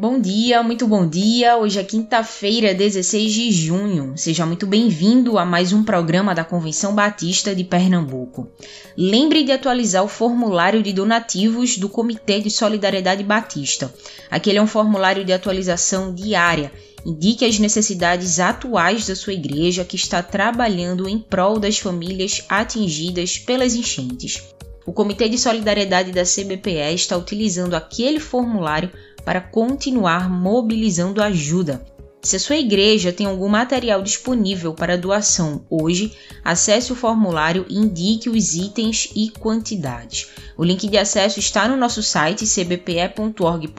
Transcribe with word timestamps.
Bom 0.00 0.18
dia, 0.18 0.62
muito 0.62 0.86
bom 0.86 1.06
dia. 1.06 1.58
Hoje 1.58 1.78
é 1.78 1.84
quinta-feira, 1.84 2.72
16 2.72 3.32
de 3.34 3.52
junho. 3.52 4.14
Seja 4.16 4.46
muito 4.46 4.66
bem-vindo 4.66 5.36
a 5.36 5.44
mais 5.44 5.74
um 5.74 5.84
programa 5.84 6.34
da 6.34 6.42
Convenção 6.42 6.94
Batista 6.94 7.54
de 7.54 7.64
Pernambuco. 7.64 8.48
Lembre 8.96 9.44
de 9.44 9.52
atualizar 9.52 10.02
o 10.02 10.08
formulário 10.08 10.82
de 10.82 10.90
donativos 10.94 11.76
do 11.76 11.86
Comitê 11.86 12.40
de 12.40 12.48
Solidariedade 12.48 13.22
Batista. 13.22 13.92
Aquele 14.30 14.56
é 14.56 14.62
um 14.62 14.66
formulário 14.66 15.22
de 15.22 15.34
atualização 15.34 16.14
diária. 16.14 16.72
Indique 17.04 17.44
as 17.44 17.58
necessidades 17.58 18.40
atuais 18.40 19.06
da 19.06 19.14
sua 19.14 19.34
igreja 19.34 19.84
que 19.84 19.96
está 19.96 20.22
trabalhando 20.22 21.06
em 21.06 21.18
prol 21.18 21.58
das 21.58 21.78
famílias 21.78 22.42
atingidas 22.48 23.38
pelas 23.38 23.74
enchentes. 23.74 24.42
O 24.90 24.92
Comitê 24.92 25.28
de 25.28 25.38
Solidariedade 25.38 26.10
da 26.10 26.24
CBPE 26.24 26.92
está 26.92 27.16
utilizando 27.16 27.74
aquele 27.74 28.18
formulário 28.18 28.90
para 29.24 29.40
continuar 29.40 30.28
mobilizando 30.28 31.22
ajuda. 31.22 31.80
Se 32.22 32.36
a 32.36 32.40
sua 32.40 32.56
igreja 32.56 33.14
tem 33.14 33.26
algum 33.26 33.48
material 33.48 34.02
disponível 34.02 34.74
para 34.74 34.98
doação 34.98 35.64
hoje, 35.70 36.12
acesse 36.44 36.92
o 36.92 36.96
formulário 36.96 37.64
e 37.66 37.78
indique 37.78 38.28
os 38.28 38.54
itens 38.54 39.08
e 39.16 39.30
quantidades. 39.30 40.28
O 40.54 40.62
link 40.62 40.86
de 40.86 40.98
acesso 40.98 41.38
está 41.40 41.66
no 41.66 41.78
nosso 41.78 42.02
site 42.02 42.44
cbpe.org.br, 42.46 43.72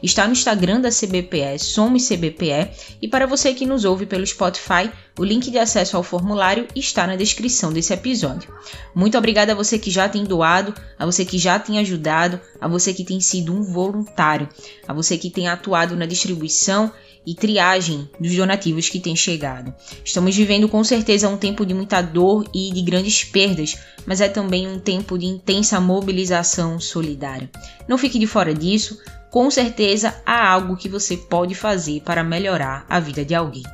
está 0.00 0.26
no 0.28 0.32
Instagram 0.32 0.80
da 0.80 0.90
CBPE, 0.90 1.58
Somos 1.58 2.06
CBPE, 2.06 2.70
e 3.02 3.08
para 3.08 3.26
você 3.26 3.52
que 3.52 3.66
nos 3.66 3.84
ouve 3.84 4.06
pelo 4.06 4.24
Spotify, 4.24 4.88
o 5.18 5.24
link 5.24 5.50
de 5.50 5.58
acesso 5.58 5.96
ao 5.96 6.04
formulário 6.04 6.68
está 6.76 7.04
na 7.04 7.16
descrição 7.16 7.72
desse 7.72 7.92
episódio. 7.92 8.54
Muito 8.94 9.18
obrigada 9.18 9.52
a 9.52 9.56
você 9.56 9.76
que 9.76 9.90
já 9.90 10.08
tem 10.08 10.22
doado, 10.22 10.72
a 10.96 11.04
você 11.04 11.24
que 11.24 11.38
já 11.38 11.58
tem 11.58 11.80
ajudado, 11.80 12.40
a 12.60 12.68
você 12.68 12.94
que 12.94 13.04
tem 13.04 13.20
sido 13.20 13.52
um 13.52 13.62
voluntário, 13.62 14.48
a 14.86 14.92
você 14.92 15.18
que 15.18 15.30
tem 15.30 15.48
atuado 15.48 15.96
na 15.96 16.06
distribuição 16.06 16.92
e 17.26 17.34
triagem 17.34 18.08
dos 18.20 18.34
donativos 18.34 18.88
que 18.88 19.00
têm 19.00 19.16
chegado. 19.16 19.74
Estamos 20.04 20.34
vivendo 20.36 20.68
com 20.68 20.82
certeza 20.84 21.28
um 21.28 21.36
tempo 21.36 21.64
de 21.64 21.74
muita 21.74 22.02
dor 22.02 22.48
e 22.54 22.72
de 22.72 22.82
grandes 22.82 23.24
perdas, 23.24 23.76
mas 24.06 24.20
é 24.20 24.28
também 24.28 24.68
um 24.68 24.78
tempo 24.78 25.18
de 25.18 25.26
intensa 25.26 25.80
mobilização 25.80 26.78
solidária. 26.78 27.50
Não 27.88 27.98
fique 27.98 28.18
de 28.18 28.26
fora 28.26 28.54
disso, 28.54 28.98
com 29.30 29.50
certeza 29.50 30.14
há 30.24 30.48
algo 30.48 30.76
que 30.76 30.88
você 30.88 31.16
pode 31.16 31.54
fazer 31.54 32.00
para 32.02 32.22
melhorar 32.22 32.86
a 32.88 33.00
vida 33.00 33.24
de 33.24 33.34
alguém. 33.34 33.64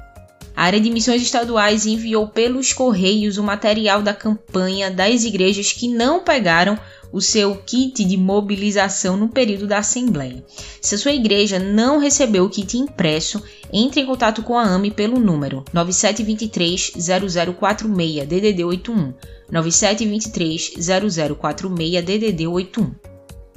A 0.60 0.64
área 0.64 0.78
de 0.78 0.90
missões 0.90 1.22
estaduais 1.22 1.86
enviou 1.86 2.28
pelos 2.28 2.70
correios 2.70 3.38
o 3.38 3.42
material 3.42 4.02
da 4.02 4.12
campanha 4.12 4.90
das 4.90 5.24
igrejas 5.24 5.72
que 5.72 5.88
não 5.88 6.22
pegaram 6.22 6.78
o 7.10 7.18
seu 7.18 7.56
kit 7.56 8.04
de 8.04 8.18
mobilização 8.18 9.16
no 9.16 9.30
período 9.30 9.66
da 9.66 9.78
Assembleia. 9.78 10.44
Se 10.82 10.96
a 10.96 10.98
sua 10.98 11.12
igreja 11.12 11.58
não 11.58 11.98
recebeu 11.98 12.44
o 12.44 12.50
kit 12.50 12.76
impresso, 12.76 13.42
entre 13.72 14.02
em 14.02 14.06
contato 14.06 14.42
com 14.42 14.58
a 14.58 14.62
AME 14.62 14.90
pelo 14.90 15.18
número 15.18 15.64
9723 15.72 16.92
0046 17.24 18.28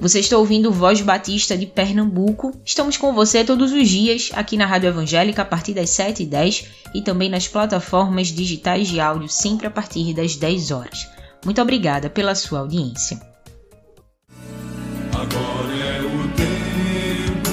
81. 0.00 0.04
Você 0.04 0.20
está 0.20 0.36
ouvindo 0.36 0.72
Voz 0.72 1.00
Batista 1.00 1.56
de 1.56 1.66
Pernambuco. 1.66 2.52
Estamos 2.64 2.96
com 2.96 3.12
você 3.12 3.44
todos 3.44 3.72
os 3.72 3.88
dias 3.88 4.30
aqui 4.34 4.56
na 4.56 4.66
Rádio 4.66 4.88
Evangélica 4.88 5.42
a 5.42 5.44
partir 5.44 5.72
das 5.72 5.90
7h10 5.90 6.66
e 6.94 7.02
também 7.02 7.28
nas 7.28 7.46
plataformas 7.46 8.28
digitais 8.28 8.88
de 8.88 9.00
áudio 9.00 9.28
sempre 9.28 9.66
a 9.66 9.70
partir 9.70 10.12
das 10.12 10.36
10 10.36 10.70
horas. 10.72 11.08
Muito 11.44 11.62
obrigada 11.62 12.10
pela 12.10 12.34
sua 12.34 12.60
audiência. 12.60 13.20
Agora 15.12 15.74
é 15.74 16.00
o 16.00 16.28
tempo 16.36 17.50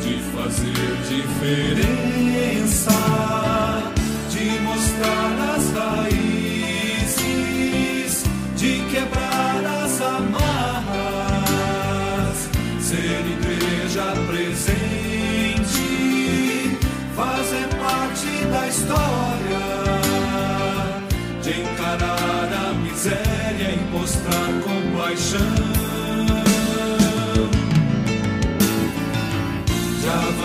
de 0.00 0.18
fazer 0.32 2.09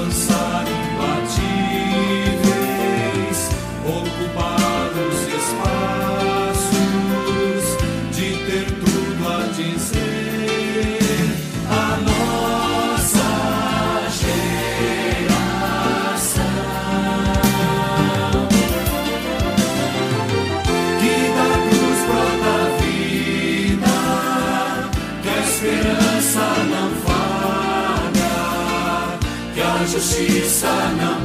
de 0.05 0.11
avançar 0.11 0.64
justiça 29.95 30.67
não 30.97 31.24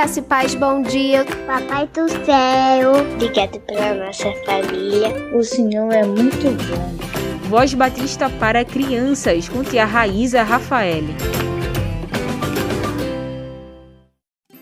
Graça 0.00 0.20
e 0.20 0.22
paz, 0.22 0.54
bom 0.54 0.80
dia. 0.80 1.26
Papai 1.46 1.86
do 1.88 2.08
céu, 2.24 2.92
obrigado 3.12 3.60
pela 3.60 4.06
nossa 4.06 4.32
família. 4.46 5.10
O 5.36 5.44
Senhor 5.44 5.92
é 5.92 6.02
muito 6.06 6.56
bom. 6.70 7.50
Voz 7.50 7.74
Batista 7.74 8.30
para 8.30 8.64
crianças 8.64 9.46
com 9.46 9.62
tia 9.62 9.84
Raíza 9.84 10.42
Rafael. 10.42 11.04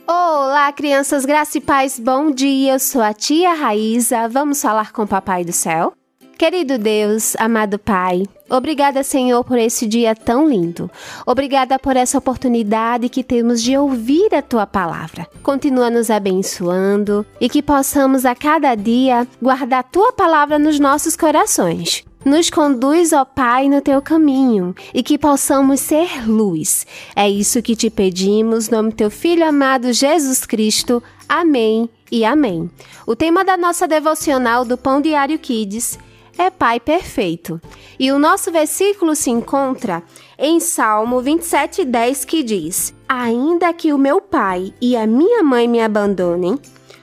Olá, 0.08 0.72
crianças, 0.72 1.24
graça 1.24 1.58
e 1.58 1.60
paz, 1.60 2.00
bom 2.00 2.32
dia. 2.32 2.72
Eu 2.72 2.80
sou 2.80 3.00
a 3.00 3.14
tia 3.14 3.54
Raíza. 3.54 4.28
Vamos 4.28 4.60
falar 4.60 4.90
com 4.90 5.02
o 5.02 5.06
Papai 5.06 5.44
do 5.44 5.52
Céu? 5.52 5.92
Querido 6.38 6.78
Deus, 6.78 7.34
amado 7.36 7.80
Pai, 7.80 8.22
obrigada, 8.48 9.02
Senhor, 9.02 9.42
por 9.42 9.58
esse 9.58 9.88
dia 9.88 10.14
tão 10.14 10.48
lindo. 10.48 10.88
Obrigada 11.26 11.80
por 11.80 11.96
essa 11.96 12.16
oportunidade 12.16 13.08
que 13.08 13.24
temos 13.24 13.60
de 13.60 13.76
ouvir 13.76 14.32
a 14.32 14.40
tua 14.40 14.64
palavra. 14.64 15.26
Continua 15.42 15.90
nos 15.90 16.10
abençoando 16.10 17.26
e 17.40 17.48
que 17.48 17.60
possamos 17.60 18.24
a 18.24 18.36
cada 18.36 18.76
dia 18.76 19.26
guardar 19.42 19.80
a 19.80 19.82
tua 19.82 20.12
palavra 20.12 20.60
nos 20.60 20.78
nossos 20.78 21.16
corações. 21.16 22.04
Nos 22.24 22.50
conduz, 22.50 23.12
ó 23.12 23.24
Pai, 23.24 23.68
no 23.68 23.80
teu 23.80 24.00
caminho 24.00 24.76
e 24.94 25.02
que 25.02 25.18
possamos 25.18 25.80
ser 25.80 26.24
luz. 26.24 26.86
É 27.16 27.28
isso 27.28 27.60
que 27.60 27.74
te 27.74 27.90
pedimos, 27.90 28.68
no 28.68 28.76
nome 28.76 28.92
teu 28.92 29.10
Filho 29.10 29.44
amado 29.44 29.92
Jesus 29.92 30.46
Cristo. 30.46 31.02
Amém 31.28 31.90
e 32.12 32.24
amém. 32.24 32.70
O 33.04 33.16
tema 33.16 33.44
da 33.44 33.56
nossa 33.56 33.88
devocional 33.88 34.64
do 34.64 34.78
Pão 34.78 35.00
Diário 35.00 35.36
Kids 35.36 35.98
é 36.38 36.48
Pai 36.48 36.78
Perfeito. 36.78 37.60
E 37.98 38.12
o 38.12 38.18
nosso 38.18 38.52
versículo 38.52 39.16
se 39.16 39.28
encontra 39.28 40.02
em 40.38 40.60
Salmo 40.60 41.20
27,10 41.20 42.24
que 42.24 42.42
diz: 42.44 42.94
Ainda 43.08 43.72
que 43.74 43.92
o 43.92 43.98
meu 43.98 44.20
pai 44.20 44.72
e 44.80 44.96
a 44.96 45.06
minha 45.06 45.42
mãe 45.42 45.66
me 45.66 45.80
abandonem, 45.80 46.58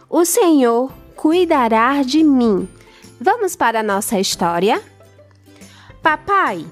o 0.09 0.23
Senhor 0.23 0.91
cuidará 1.15 2.01
de 2.01 2.23
mim. 2.23 2.67
Vamos 3.19 3.55
para 3.55 3.81
a 3.81 3.83
nossa 3.83 4.19
história? 4.19 4.81
Papai, 6.01 6.65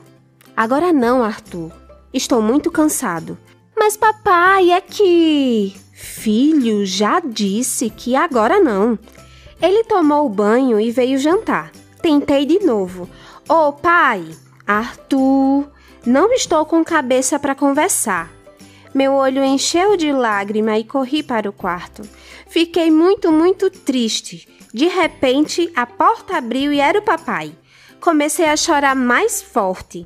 agora 0.55 0.93
não, 0.93 1.23
Arthur. 1.23 1.71
Estou 2.13 2.41
muito 2.41 2.71
cansado. 2.71 3.37
Mas 3.75 3.97
papai, 3.97 4.71
é 4.71 4.79
que. 4.79 5.75
Filho 5.91 6.85
já 6.85 7.19
disse 7.19 7.89
que 7.89 8.15
agora 8.15 8.59
não. 8.59 8.97
Ele 9.61 9.83
tomou 9.83 10.25
o 10.25 10.29
banho 10.29 10.79
e 10.79 10.91
veio 10.91 11.17
jantar. 11.17 11.71
Tentei 12.03 12.45
de 12.45 12.59
novo. 12.59 13.09
Ô 13.47 13.69
oh, 13.69 13.71
pai, 13.71 14.27
Arthur, 14.67 15.71
não 16.05 16.33
estou 16.33 16.65
com 16.65 16.83
cabeça 16.83 17.39
para 17.39 17.55
conversar. 17.55 18.29
Meu 18.93 19.13
olho 19.13 19.41
encheu 19.41 19.95
de 19.95 20.11
lágrima 20.11 20.77
e 20.77 20.83
corri 20.83 21.23
para 21.23 21.49
o 21.49 21.53
quarto. 21.53 22.01
Fiquei 22.45 22.91
muito, 22.91 23.31
muito 23.31 23.69
triste. 23.69 24.45
De 24.73 24.85
repente, 24.89 25.71
a 25.73 25.85
porta 25.85 26.35
abriu 26.35 26.73
e 26.73 26.81
era 26.81 26.99
o 26.99 27.03
papai. 27.03 27.55
Comecei 28.01 28.49
a 28.49 28.57
chorar 28.57 28.97
mais 28.97 29.41
forte. 29.41 30.05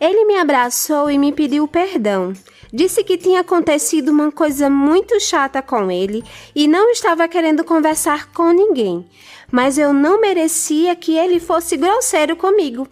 Ele 0.00 0.24
me 0.24 0.38
abraçou 0.38 1.10
e 1.10 1.18
me 1.18 1.32
pediu 1.32 1.68
perdão. 1.68 2.32
Disse 2.72 3.02
que 3.02 3.18
tinha 3.18 3.40
acontecido 3.40 4.10
uma 4.10 4.30
coisa 4.30 4.70
muito 4.70 5.20
chata 5.20 5.60
com 5.60 5.90
ele 5.90 6.24
e 6.54 6.66
não 6.68 6.90
estava 6.90 7.26
querendo 7.26 7.64
conversar 7.64 8.32
com 8.32 8.52
ninguém, 8.52 9.04
mas 9.50 9.78
eu 9.78 9.92
não 9.92 10.20
merecia 10.20 10.94
que 10.94 11.16
ele 11.16 11.40
fosse 11.40 11.76
grosseiro 11.76 12.36
comigo. 12.36 12.86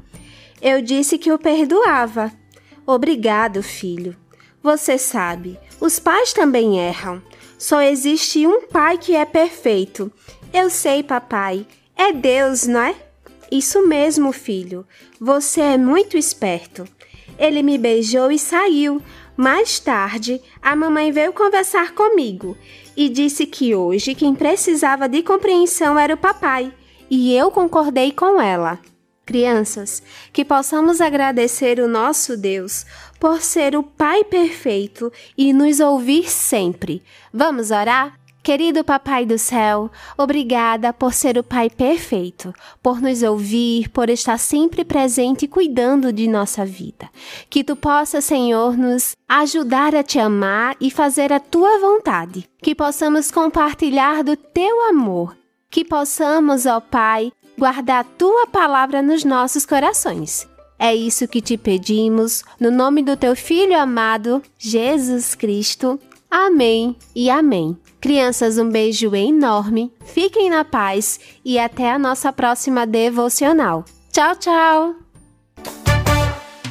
Eu 0.60 0.82
disse 0.82 1.18
que 1.18 1.30
o 1.30 1.38
perdoava. 1.38 2.32
Obrigado, 2.86 3.62
filho. 3.62 4.16
Você 4.62 4.98
sabe, 4.98 5.58
os 5.80 5.98
pais 5.98 6.32
também 6.32 6.78
erram. 6.78 7.22
Só 7.56 7.80
existe 7.80 8.46
um 8.46 8.62
pai 8.62 8.98
que 8.98 9.14
é 9.14 9.24
perfeito. 9.24 10.10
Eu 10.52 10.70
sei, 10.70 11.02
papai. 11.02 11.66
É 11.96 12.12
Deus, 12.12 12.66
não 12.66 12.80
é? 12.80 12.94
Isso 13.50 13.86
mesmo, 13.86 14.32
filho. 14.32 14.86
Você 15.20 15.60
é 15.60 15.78
muito 15.78 16.16
esperto. 16.16 16.86
Ele 17.38 17.62
me 17.62 17.78
beijou 17.78 18.30
e 18.30 18.38
saiu. 18.38 19.02
Mais 19.36 19.78
tarde, 19.78 20.40
a 20.60 20.74
mamãe 20.74 21.12
veio 21.12 21.32
conversar 21.32 21.92
comigo 21.92 22.56
e 22.98 23.08
disse 23.08 23.46
que 23.46 23.76
hoje 23.76 24.12
quem 24.12 24.34
precisava 24.34 25.08
de 25.08 25.22
compreensão 25.22 25.96
era 25.96 26.14
o 26.14 26.16
papai, 26.16 26.74
e 27.08 27.32
eu 27.32 27.48
concordei 27.48 28.10
com 28.10 28.42
ela. 28.42 28.76
Crianças, 29.24 30.02
que 30.32 30.44
possamos 30.44 31.00
agradecer 31.00 31.78
o 31.78 31.86
nosso 31.86 32.36
Deus 32.36 32.84
por 33.20 33.40
ser 33.40 33.76
o 33.76 33.84
Pai 33.84 34.24
perfeito 34.24 35.12
e 35.36 35.52
nos 35.52 35.78
ouvir 35.78 36.28
sempre. 36.28 37.00
Vamos 37.32 37.70
orar? 37.70 38.18
Querido 38.42 38.82
Papai 38.82 39.26
do 39.26 39.38
Céu, 39.38 39.90
obrigada 40.16 40.92
por 40.92 41.12
ser 41.12 41.36
o 41.36 41.42
Pai 41.42 41.68
perfeito, 41.68 42.54
por 42.82 43.00
nos 43.00 43.22
ouvir, 43.22 43.90
por 43.90 44.08
estar 44.08 44.38
sempre 44.38 44.84
presente 44.84 45.44
e 45.44 45.48
cuidando 45.48 46.12
de 46.12 46.26
nossa 46.26 46.64
vida. 46.64 47.10
Que 47.50 47.62
tu 47.62 47.76
possa, 47.76 48.20
Senhor, 48.20 48.76
nos 48.76 49.14
ajudar 49.28 49.94
a 49.94 50.02
te 50.02 50.18
amar 50.18 50.76
e 50.80 50.90
fazer 50.90 51.32
a 51.32 51.40
tua 51.40 51.78
vontade. 51.78 52.48
Que 52.62 52.74
possamos 52.74 53.30
compartilhar 53.30 54.24
do 54.24 54.34
teu 54.34 54.88
amor. 54.88 55.36
Que 55.70 55.84
possamos, 55.84 56.64
ó 56.64 56.80
Pai, 56.80 57.30
guardar 57.58 58.04
tua 58.16 58.46
palavra 58.46 59.02
nos 59.02 59.24
nossos 59.24 59.66
corações. 59.66 60.48
É 60.78 60.94
isso 60.94 61.26
que 61.26 61.42
te 61.42 61.56
pedimos, 61.56 62.44
no 62.58 62.70
nome 62.70 63.02
do 63.02 63.16
teu 63.16 63.34
Filho 63.34 63.78
amado, 63.78 64.40
Jesus 64.56 65.34
Cristo. 65.34 65.98
Amém 66.30 66.94
e 67.14 67.28
amém. 67.28 67.76
Crianças, 68.00 68.58
um 68.58 68.68
beijo 68.70 69.12
enorme, 69.12 69.92
fiquem 70.04 70.48
na 70.48 70.64
paz 70.64 71.18
e 71.44 71.58
até 71.58 71.90
a 71.90 71.98
nossa 71.98 72.32
próxima 72.32 72.86
devocional. 72.86 73.84
Tchau, 74.12 74.36
tchau! 74.36 74.94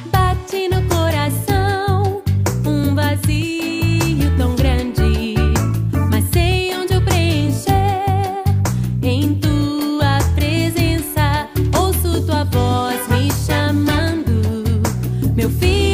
Bate 0.06 0.68
no 0.68 0.82
coração 0.88 2.22
um 2.66 2.94
vazio 2.94 4.34
tão 4.38 4.56
grande, 4.56 5.34
mas 6.10 6.24
sei 6.32 6.74
onde 6.74 6.94
eu 6.94 7.02
preencher 7.02 8.42
em 9.02 9.34
tua 9.34 10.18
presença. 10.34 11.46
Ouço 11.78 12.24
tua 12.24 12.44
voz 12.44 13.06
me 13.08 13.30
chamando, 13.46 14.80
meu 15.36 15.50
filho 15.50 15.87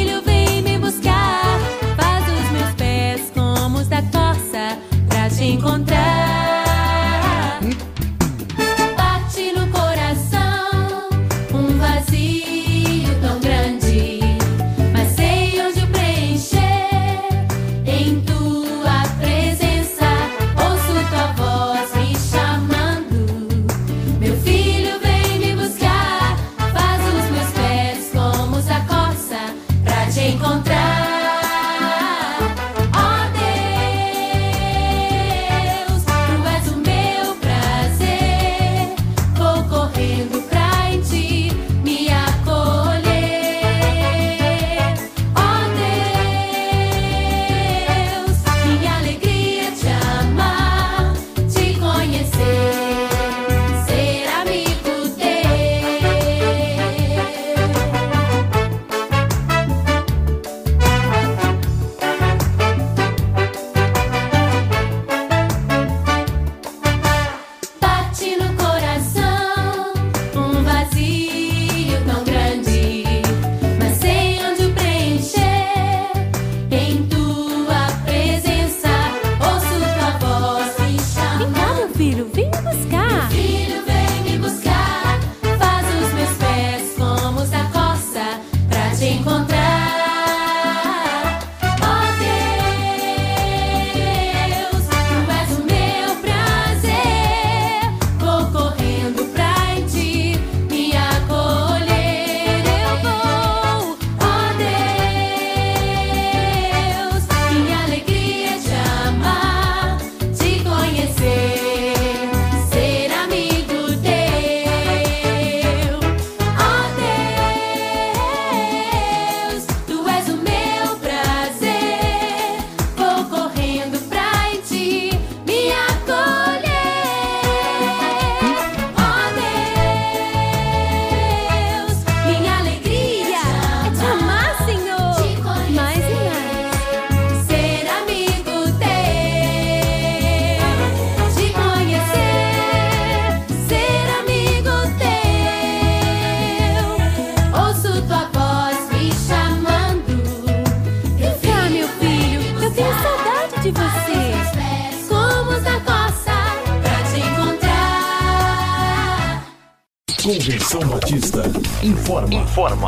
Convenção 160.75 160.89
Batista 160.89 161.43
informa. 161.81 162.35
Informa. 162.35 162.87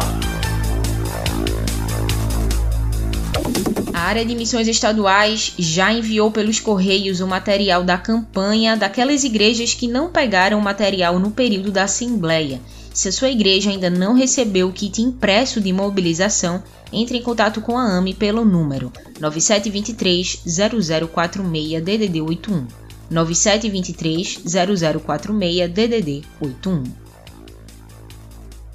área 3.93 4.25
de 4.25 4.35
missões 4.35 4.67
estaduais 4.67 5.53
já 5.57 5.91
enviou 5.93 6.29
pelos 6.29 6.59
correios 6.59 7.21
o 7.21 7.27
material 7.27 7.83
da 7.85 7.97
campanha 7.97 8.75
daquelas 8.75 9.23
igrejas 9.23 9.73
que 9.73 9.87
não 9.87 10.09
pegaram 10.09 10.59
o 10.59 10.61
material 10.61 11.17
no 11.17 11.31
período 11.31 11.71
da 11.71 11.83
Assembleia. 11.83 12.59
Se 12.93 13.07
a 13.07 13.11
sua 13.11 13.29
igreja 13.29 13.69
ainda 13.69 13.89
não 13.89 14.13
recebeu 14.13 14.67
o 14.67 14.73
kit 14.73 15.01
impresso 15.01 15.61
de 15.61 15.71
mobilização, 15.71 16.61
entre 16.91 17.17
em 17.17 17.21
contato 17.21 17.61
com 17.61 17.77
a 17.77 17.83
AME 17.83 18.13
pelo 18.13 18.43
número 18.43 18.91
9723 19.19 20.41
0046 20.45 21.81
DDD 21.83 22.21
81. 22.21 22.67
9723 23.09 24.41
0046 24.45 25.71
DDD 25.71 26.23
81 26.41 27.06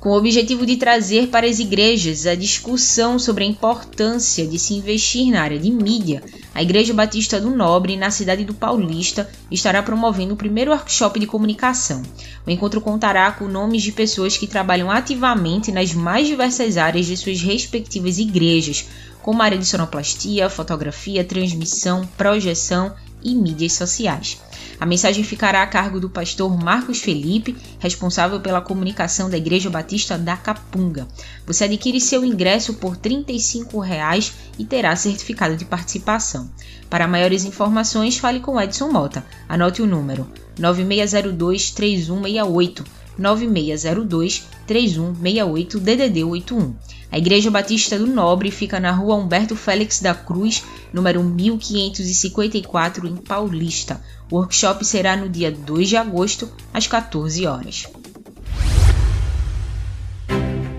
com 0.02 0.08
o 0.08 0.16
objetivo 0.16 0.66
de 0.66 0.76
trazer 0.76 1.28
para 1.28 1.46
as 1.46 1.60
igrejas 1.60 2.26
a 2.26 2.34
discussão 2.34 3.20
sobre 3.20 3.44
a 3.44 3.46
importância 3.46 4.44
de 4.44 4.58
se 4.58 4.74
investir 4.74 5.30
na 5.30 5.40
área 5.40 5.60
de 5.60 5.70
mídia, 5.70 6.24
a 6.52 6.60
Igreja 6.60 6.92
Batista 6.92 7.40
do 7.40 7.50
Nobre, 7.50 7.96
na 7.96 8.10
cidade 8.10 8.44
do 8.44 8.52
Paulista, 8.52 9.30
estará 9.48 9.80
promovendo 9.80 10.34
o 10.34 10.36
primeiro 10.36 10.72
workshop 10.72 11.20
de 11.20 11.26
comunicação. 11.28 12.02
O 12.44 12.50
encontro 12.50 12.80
contará 12.80 13.30
com 13.30 13.46
nomes 13.46 13.84
de 13.84 13.92
pessoas 13.92 14.36
que 14.36 14.48
trabalham 14.48 14.90
ativamente 14.90 15.70
nas 15.70 15.94
mais 15.94 16.26
diversas 16.26 16.76
áreas 16.76 17.06
de 17.06 17.16
suas 17.16 17.40
respectivas 17.40 18.18
igrejas, 18.18 18.88
como 19.22 19.40
a 19.40 19.44
área 19.44 19.58
de 19.58 19.64
sonoplastia, 19.64 20.50
fotografia, 20.50 21.22
transmissão, 21.22 22.04
projeção 22.18 22.92
e 23.22 23.36
mídias 23.36 23.74
sociais. 23.74 24.36
A 24.82 24.84
mensagem 24.84 25.22
ficará 25.22 25.62
a 25.62 25.66
cargo 25.68 26.00
do 26.00 26.10
pastor 26.10 26.60
Marcos 26.60 26.98
Felipe, 26.98 27.56
responsável 27.78 28.40
pela 28.40 28.60
comunicação 28.60 29.30
da 29.30 29.36
Igreja 29.36 29.70
Batista 29.70 30.18
da 30.18 30.36
Capunga. 30.36 31.06
Você 31.46 31.62
adquire 31.62 32.00
seu 32.00 32.24
ingresso 32.24 32.74
por 32.74 32.96
35 32.96 33.78
reais 33.78 34.32
e 34.58 34.64
terá 34.64 34.96
certificado 34.96 35.56
de 35.56 35.64
participação. 35.64 36.50
Para 36.90 37.06
maiores 37.06 37.44
informações, 37.44 38.18
fale 38.18 38.40
com 38.40 38.60
Edson 38.60 38.90
Mota. 38.90 39.24
Anote 39.48 39.80
o 39.82 39.86
número 39.86 40.28
9602 40.58 41.70
3168 41.70 42.84
9602 43.16 44.48
3168 44.66 45.78
DDD 45.78 46.24
81. 46.24 46.74
A 47.12 47.18
Igreja 47.18 47.50
Batista 47.50 47.98
do 47.98 48.06
Nobre 48.06 48.50
fica 48.50 48.80
na 48.80 48.90
rua 48.90 49.16
Humberto 49.16 49.54
Félix 49.54 50.00
da 50.00 50.14
Cruz, 50.14 50.64
número 50.92 51.22
1554, 51.22 53.06
em 53.06 53.16
Paulista. 53.16 54.00
O 54.32 54.36
workshop 54.36 54.82
será 54.82 55.14
no 55.14 55.28
dia 55.28 55.52
2 55.52 55.90
de 55.90 55.94
agosto, 55.98 56.48
às 56.72 56.86
14 56.86 57.46
horas. 57.46 57.92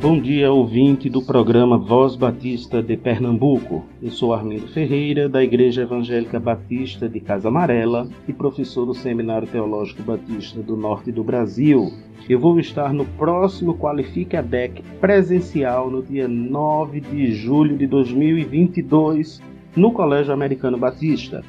Bom 0.01 0.19
dia, 0.19 0.51
ouvinte 0.51 1.07
do 1.07 1.21
programa 1.21 1.77
Voz 1.77 2.15
Batista 2.15 2.81
de 2.81 2.97
Pernambuco. 2.97 3.85
Eu 4.01 4.09
sou 4.09 4.33
Armindo 4.33 4.67
Ferreira, 4.69 5.29
da 5.29 5.43
Igreja 5.43 5.83
Evangélica 5.83 6.39
Batista 6.39 7.07
de 7.07 7.19
Casa 7.19 7.49
Amarela 7.49 8.09
e 8.27 8.33
professor 8.33 8.87
do 8.87 8.95
Seminário 8.95 9.47
Teológico 9.47 10.01
Batista 10.01 10.59
do 10.63 10.75
Norte 10.75 11.11
do 11.11 11.23
Brasil. 11.23 11.93
Eu 12.27 12.39
vou 12.39 12.59
estar 12.59 12.91
no 12.91 13.05
próximo 13.05 13.77
Qualifique 13.77 14.35
a 14.35 14.41
DEC 14.41 14.81
presencial 14.99 15.91
no 15.91 16.01
dia 16.01 16.27
9 16.27 17.01
de 17.01 17.35
julho 17.35 17.77
de 17.77 17.85
2022 17.85 19.39
no 19.75 19.91
Colégio 19.91 20.33
Americano 20.33 20.75
Batista. 20.75 21.43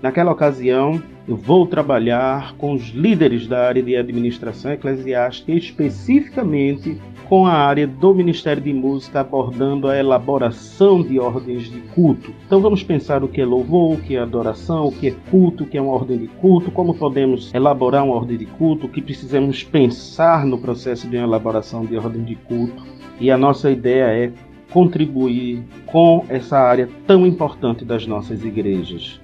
Naquela 0.00 0.32
ocasião, 0.32 1.00
eu 1.26 1.36
vou 1.36 1.66
trabalhar 1.66 2.54
com 2.56 2.72
os 2.72 2.88
líderes 2.90 3.46
da 3.46 3.66
área 3.66 3.82
de 3.82 3.96
administração 3.96 4.72
eclesiástica, 4.72 5.52
especificamente 5.52 7.00
com 7.28 7.46
a 7.46 7.52
área 7.52 7.86
do 7.86 8.14
Ministério 8.14 8.62
de 8.62 8.72
Música, 8.72 9.20
abordando 9.20 9.88
a 9.88 9.96
elaboração 9.96 11.00
de 11.02 11.18
ordens 11.18 11.70
de 11.70 11.80
culto. 11.94 12.32
Então 12.46 12.60
vamos 12.60 12.82
pensar 12.82 13.22
o 13.22 13.28
que 13.28 13.40
é 13.40 13.44
louvor, 13.44 13.94
o 13.94 14.00
que 14.00 14.16
é 14.16 14.18
adoração, 14.18 14.88
o 14.88 14.92
que 14.92 15.08
é 15.08 15.14
culto, 15.30 15.64
o 15.64 15.66
que 15.66 15.78
é 15.78 15.80
uma 15.80 15.92
ordem 15.92 16.18
de 16.18 16.26
culto, 16.26 16.70
como 16.70 16.92
podemos 16.92 17.54
elaborar 17.54 18.04
uma 18.04 18.16
ordem 18.16 18.36
de 18.36 18.46
culto, 18.46 18.86
o 18.86 18.88
que 18.88 19.00
precisamos 19.00 19.62
pensar 19.62 20.44
no 20.44 20.58
processo 20.58 21.08
de 21.08 21.16
elaboração 21.16 21.86
de 21.86 21.96
ordem 21.96 22.24
de 22.24 22.34
culto. 22.34 22.82
E 23.20 23.30
a 23.30 23.38
nossa 23.38 23.70
ideia 23.70 24.26
é 24.26 24.32
contribuir 24.72 25.62
com 25.86 26.24
essa 26.28 26.58
área 26.58 26.88
tão 27.06 27.26
importante 27.26 27.84
das 27.84 28.06
nossas 28.06 28.44
igrejas. 28.44 29.20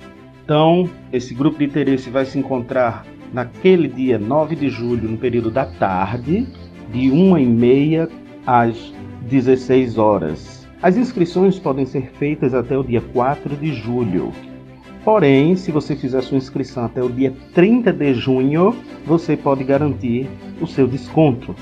Então, 0.48 0.88
esse 1.12 1.34
grupo 1.34 1.58
de 1.58 1.66
interesse 1.66 2.08
vai 2.08 2.24
se 2.24 2.38
encontrar 2.38 3.04
naquele 3.34 3.86
dia 3.86 4.18
9 4.18 4.56
de 4.56 4.70
julho, 4.70 5.06
no 5.06 5.18
período 5.18 5.50
da 5.50 5.66
tarde, 5.66 6.46
de 6.90 7.00
1h30 7.10 8.08
às 8.46 8.90
16 9.28 9.98
horas. 9.98 10.66
As 10.80 10.96
inscrições 10.96 11.58
podem 11.58 11.84
ser 11.84 12.12
feitas 12.12 12.54
até 12.54 12.78
o 12.78 12.82
dia 12.82 13.02
4 13.12 13.56
de 13.56 13.74
julho. 13.74 14.32
Porém, 15.04 15.54
se 15.54 15.70
você 15.70 15.94
fizer 15.94 16.22
sua 16.22 16.38
inscrição 16.38 16.86
até 16.86 17.02
o 17.02 17.10
dia 17.10 17.34
30 17.52 17.92
de 17.92 18.14
junho, 18.14 18.74
você 19.04 19.36
pode 19.36 19.62
garantir 19.64 20.26
o 20.62 20.66
seu 20.66 20.86
desconto. 20.86 21.54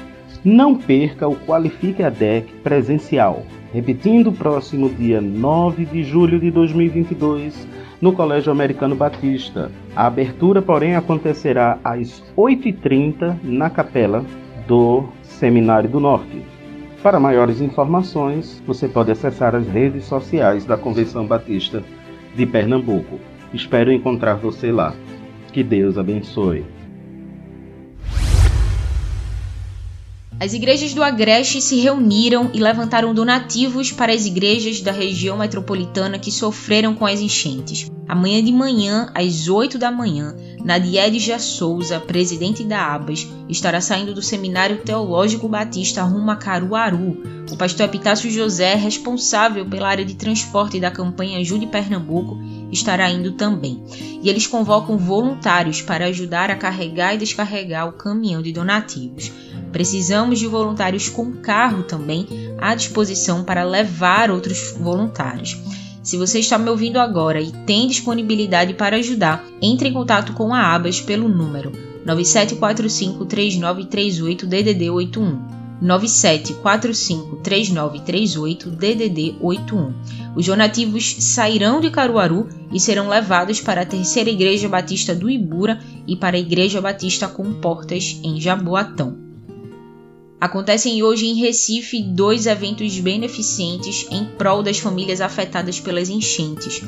Não 0.44 0.76
perca 0.76 1.26
o 1.26 1.34
Qualifique 1.34 2.04
a 2.04 2.08
DEC 2.08 2.52
presencial. 2.62 3.42
Repetindo, 3.72 4.30
próximo 4.30 4.88
dia 4.88 5.20
9 5.20 5.86
de 5.86 6.04
julho 6.04 6.38
de 6.38 6.52
2022, 6.52 7.66
no 8.00 8.12
Colégio 8.12 8.52
Americano 8.52 8.94
Batista. 8.94 9.70
A 9.94 10.06
abertura, 10.06 10.60
porém, 10.60 10.94
acontecerá 10.94 11.78
às 11.82 12.22
8h30 12.36 13.36
na 13.42 13.70
capela 13.70 14.24
do 14.66 15.04
Seminário 15.22 15.88
do 15.88 16.00
Norte. 16.00 16.42
Para 17.02 17.20
maiores 17.20 17.60
informações, 17.60 18.62
você 18.66 18.88
pode 18.88 19.12
acessar 19.12 19.54
as 19.54 19.66
redes 19.68 20.04
sociais 20.04 20.64
da 20.64 20.76
Convenção 20.76 21.26
Batista 21.26 21.82
de 22.34 22.44
Pernambuco. 22.44 23.20
Espero 23.54 23.92
encontrar 23.92 24.34
você 24.34 24.72
lá. 24.72 24.92
Que 25.52 25.62
Deus 25.62 25.96
abençoe. 25.96 26.75
As 30.38 30.52
igrejas 30.52 30.92
do 30.92 31.02
Agreste 31.02 31.62
se 31.62 31.80
reuniram 31.80 32.50
e 32.52 32.58
levantaram 32.58 33.14
donativos 33.14 33.90
para 33.90 34.12
as 34.12 34.26
igrejas 34.26 34.82
da 34.82 34.92
região 34.92 35.38
metropolitana 35.38 36.18
que 36.18 36.30
sofreram 36.30 36.94
com 36.94 37.06
as 37.06 37.20
enchentes. 37.20 37.90
Amanhã 38.06 38.44
de 38.44 38.52
manhã, 38.52 39.10
às 39.14 39.48
8 39.48 39.78
da 39.78 39.90
manhã, 39.90 40.36
Nadiedia 40.66 41.38
Souza, 41.38 42.00
presidente 42.00 42.64
da 42.64 42.92
ABAS, 42.92 43.24
estará 43.48 43.80
saindo 43.80 44.12
do 44.12 44.20
Seminário 44.20 44.78
Teológico 44.78 45.48
Batista 45.48 46.02
rumo 46.02 46.28
a 46.28 46.34
Caruaru. 46.34 47.22
O 47.52 47.56
pastor 47.56 47.86
Epitácio 47.86 48.28
José, 48.28 48.74
responsável 48.74 49.64
pela 49.64 49.88
área 49.88 50.04
de 50.04 50.16
transporte 50.16 50.80
da 50.80 50.90
campanha 50.90 51.38
Ajude 51.38 51.68
Pernambuco, 51.68 52.36
estará 52.72 53.08
indo 53.08 53.30
também. 53.30 53.80
E 54.20 54.28
eles 54.28 54.48
convocam 54.48 54.98
voluntários 54.98 55.82
para 55.82 56.06
ajudar 56.06 56.50
a 56.50 56.56
carregar 56.56 57.14
e 57.14 57.18
descarregar 57.18 57.88
o 57.88 57.92
caminhão 57.92 58.42
de 58.42 58.50
donativos. 58.50 59.30
Precisamos 59.70 60.40
de 60.40 60.48
voluntários 60.48 61.08
com 61.08 61.30
carro 61.34 61.84
também 61.84 62.26
à 62.58 62.74
disposição 62.74 63.44
para 63.44 63.62
levar 63.62 64.32
outros 64.32 64.72
voluntários. 64.80 65.56
Se 66.06 66.16
você 66.16 66.38
está 66.38 66.56
me 66.56 66.70
ouvindo 66.70 67.00
agora 67.00 67.40
e 67.40 67.50
tem 67.50 67.88
disponibilidade 67.88 68.74
para 68.74 68.94
ajudar, 68.94 69.44
entre 69.60 69.88
em 69.88 69.92
contato 69.92 70.34
com 70.34 70.54
a 70.54 70.72
Abas 70.72 71.00
pelo 71.00 71.28
número 71.28 71.72
97453938 72.06 74.46
DDD 74.46 74.88
81. 74.88 75.56
97453938 75.82 78.70
DDD 78.70 79.34
81. 79.40 79.92
Os 80.36 80.46
donativos 80.46 81.16
sairão 81.24 81.80
de 81.80 81.90
Caruaru 81.90 82.46
e 82.72 82.78
serão 82.78 83.08
levados 83.08 83.60
para 83.60 83.80
a 83.80 83.86
Terceira 83.86 84.30
Igreja 84.30 84.68
Batista 84.68 85.12
do 85.12 85.28
Ibura 85.28 85.80
e 86.06 86.14
para 86.14 86.36
a 86.36 86.40
Igreja 86.40 86.80
Batista 86.80 87.26
com 87.26 87.54
Portas 87.54 88.20
em 88.22 88.40
Jaboatão. 88.40 89.25
Acontecem 90.38 91.02
hoje 91.02 91.26
em 91.26 91.34
Recife 91.34 92.02
dois 92.02 92.46
eventos 92.46 92.98
beneficentes 92.98 94.06
em 94.10 94.24
prol 94.24 94.62
das 94.62 94.78
famílias 94.78 95.22
afetadas 95.22 95.80
pelas 95.80 96.10
enchentes. 96.10 96.82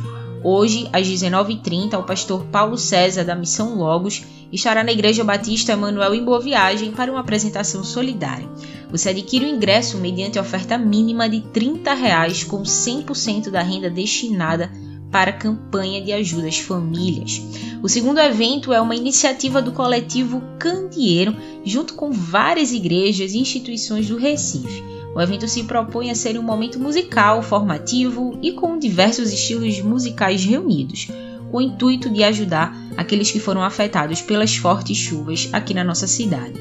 Hoje, 0.45 0.89
às 0.93 1.07
19h30, 1.07 1.99
o 1.99 2.03
pastor 2.03 2.45
Paulo 2.45 2.77
César, 2.77 3.25
da 3.25 3.35
Missão 3.35 3.77
Logos, 3.77 4.23
estará 4.53 4.85
na 4.85 4.93
Igreja 4.93 5.25
Batista 5.25 5.73
Emanuel 5.73 6.15
em 6.15 6.25
Boa 6.25 6.41
Viagem 6.41 6.93
para 6.93 7.11
uma 7.11 7.21
apresentação 7.21 7.83
solidária. 7.83 8.49
Você 8.91 9.09
adquire 9.09 9.47
o 9.47 9.49
ingresso 9.49 9.97
mediante 9.97 10.39
oferta 10.39 10.77
mínima 10.77 11.27
de 11.29 11.41
30 11.41 11.95
reais, 11.95 12.45
com 12.45 12.63
100% 12.63 13.51
da 13.51 13.63
renda 13.63 13.89
destinada 13.89 14.71
para 15.11 15.31
a 15.31 15.35
campanha 15.35 16.03
de 16.03 16.13
ajuda 16.13 16.49
às 16.49 16.59
famílias. 16.59 17.41
O 17.83 17.89
segundo 17.89 18.19
evento 18.21 18.73
é 18.73 18.81
uma 18.81 18.97
iniciativa 18.97 19.63
do 19.63 19.73
coletivo 19.73 20.43
Candeeiro, 20.59 21.35
junto 21.65 21.95
com 21.95 22.13
várias 22.13 22.73
igrejas 22.73 23.33
e 23.33 23.39
instituições 23.39 24.09
do 24.09 24.17
Recife. 24.17 24.83
O 25.15 25.21
evento 25.21 25.49
se 25.49 25.65
propõe 25.65 26.11
a 26.11 26.15
ser 26.15 26.39
um 26.39 26.43
momento 26.43 26.79
musical, 26.79 27.43
formativo 27.43 28.39
e 28.43 28.53
com 28.53 28.79
diversos 28.79 29.33
estilos 29.33 29.81
musicais 29.81 30.45
reunidos, 30.45 31.09
com 31.51 31.59
o 31.59 31.63
intuito 31.63 32.11
de 32.11 32.23
ajudar 32.23 32.77
aqueles 32.97 33.31
que 33.31 33.41
foram 33.41 33.63
afetados 33.63 34.21
pelas 34.21 34.57
fortes 34.57 34.97
chuvas 34.97 35.49
aqui 35.53 35.73
na 35.73 35.83
nossa 35.83 36.07
cidade. 36.07 36.55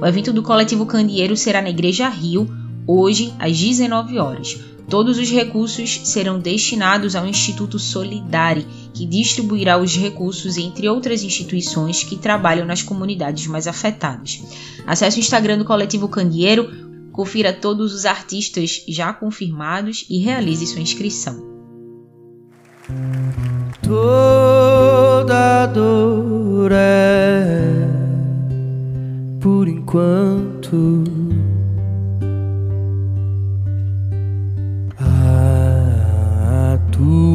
O 0.00 0.06
evento 0.06 0.32
do 0.32 0.42
coletivo 0.42 0.86
Candeeiro 0.86 1.36
será 1.36 1.62
na 1.62 1.70
Igreja 1.70 2.08
Rio, 2.08 2.48
hoje 2.86 3.32
às 3.38 3.58
19 3.58 4.18
horas. 4.18 4.73
Todos 4.88 5.18
os 5.18 5.30
recursos 5.30 6.00
serão 6.04 6.38
destinados 6.38 7.16
ao 7.16 7.26
Instituto 7.26 7.78
Solidari, 7.78 8.66
que 8.92 9.06
distribuirá 9.06 9.78
os 9.78 9.96
recursos 9.96 10.56
entre 10.56 10.88
outras 10.88 11.22
instituições 11.22 12.04
que 12.04 12.16
trabalham 12.16 12.66
nas 12.66 12.82
comunidades 12.82 13.46
mais 13.46 13.66
afetadas. 13.66 14.42
Acesse 14.86 15.18
o 15.18 15.20
Instagram 15.20 15.58
do 15.58 15.64
Coletivo 15.64 16.08
Candeeiro, 16.08 16.70
confira 17.12 17.52
todos 17.52 17.94
os 17.94 18.04
artistas 18.04 18.84
já 18.86 19.12
confirmados 19.12 20.04
e 20.10 20.18
realize 20.18 20.66
sua 20.66 20.82
inscrição. 20.82 21.42
Toda 23.82 25.66
dor 25.66 26.70
é 26.72 27.84
por 29.40 29.68
enquanto. 29.68 31.23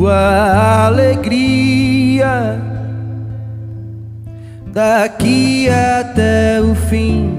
Tua 0.10 0.88
alegria 0.88 2.60
daqui 4.74 5.70
até 5.70 6.60
o 6.60 6.74
fim 6.74 7.30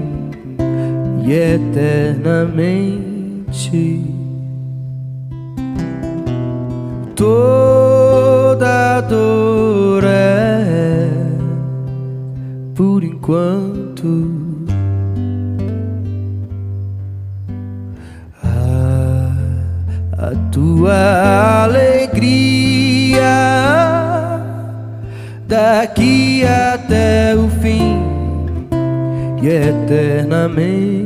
e 1.25 1.33
eternamente. 1.33 2.79
Toda 7.13 9.01
dor 9.01 10.05
é 10.05 11.09
por 12.73 13.03
enquanto. 13.03 14.40
Tua 20.51 21.63
alegria 21.63 23.21
daqui 25.47 26.43
até 26.45 27.33
o 27.35 27.47
fim 27.61 27.97
e 29.41 29.47
eternamente. 29.47 31.01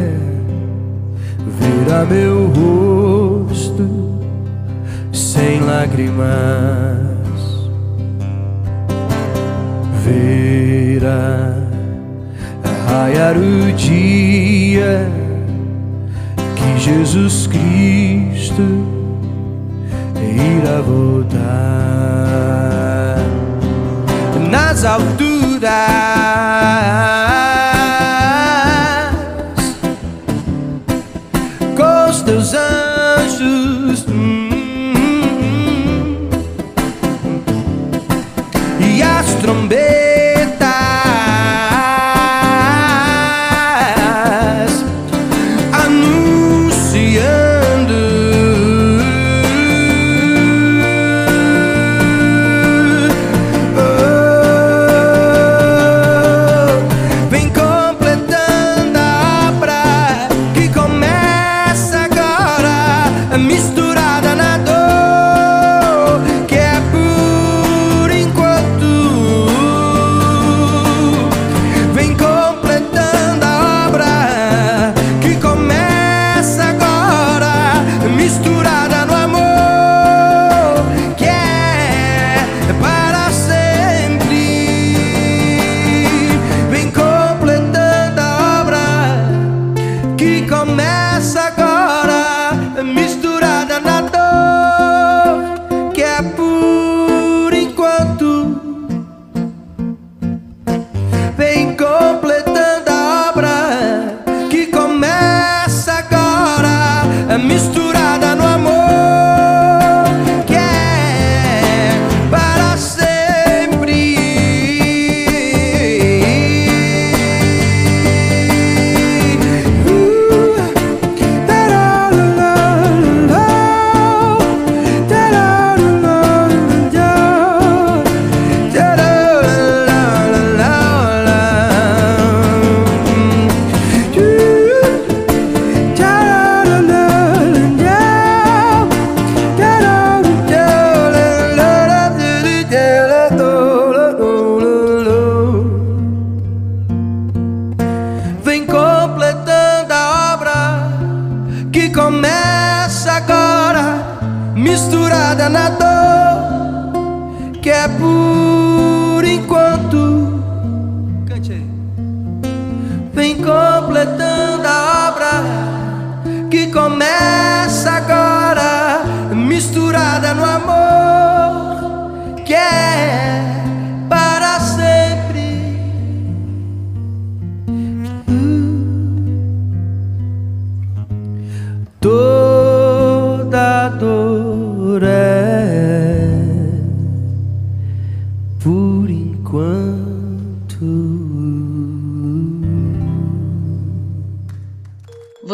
ver 1.48 1.94
a 1.94 2.06
meu 2.06 2.48
rosto 2.48 4.11
sem 5.32 5.62
lágrimas, 5.62 6.28
ver 10.04 11.06
a 11.06 11.54
raiar 12.92 13.38
o 13.38 13.72
dia 13.72 15.10
que 16.54 16.78
Jesus 16.78 17.48
Cristo 17.48 18.62
irá 20.20 20.82
voltar. 20.82 21.40
Nas 24.50 24.84
alturas 24.84 25.72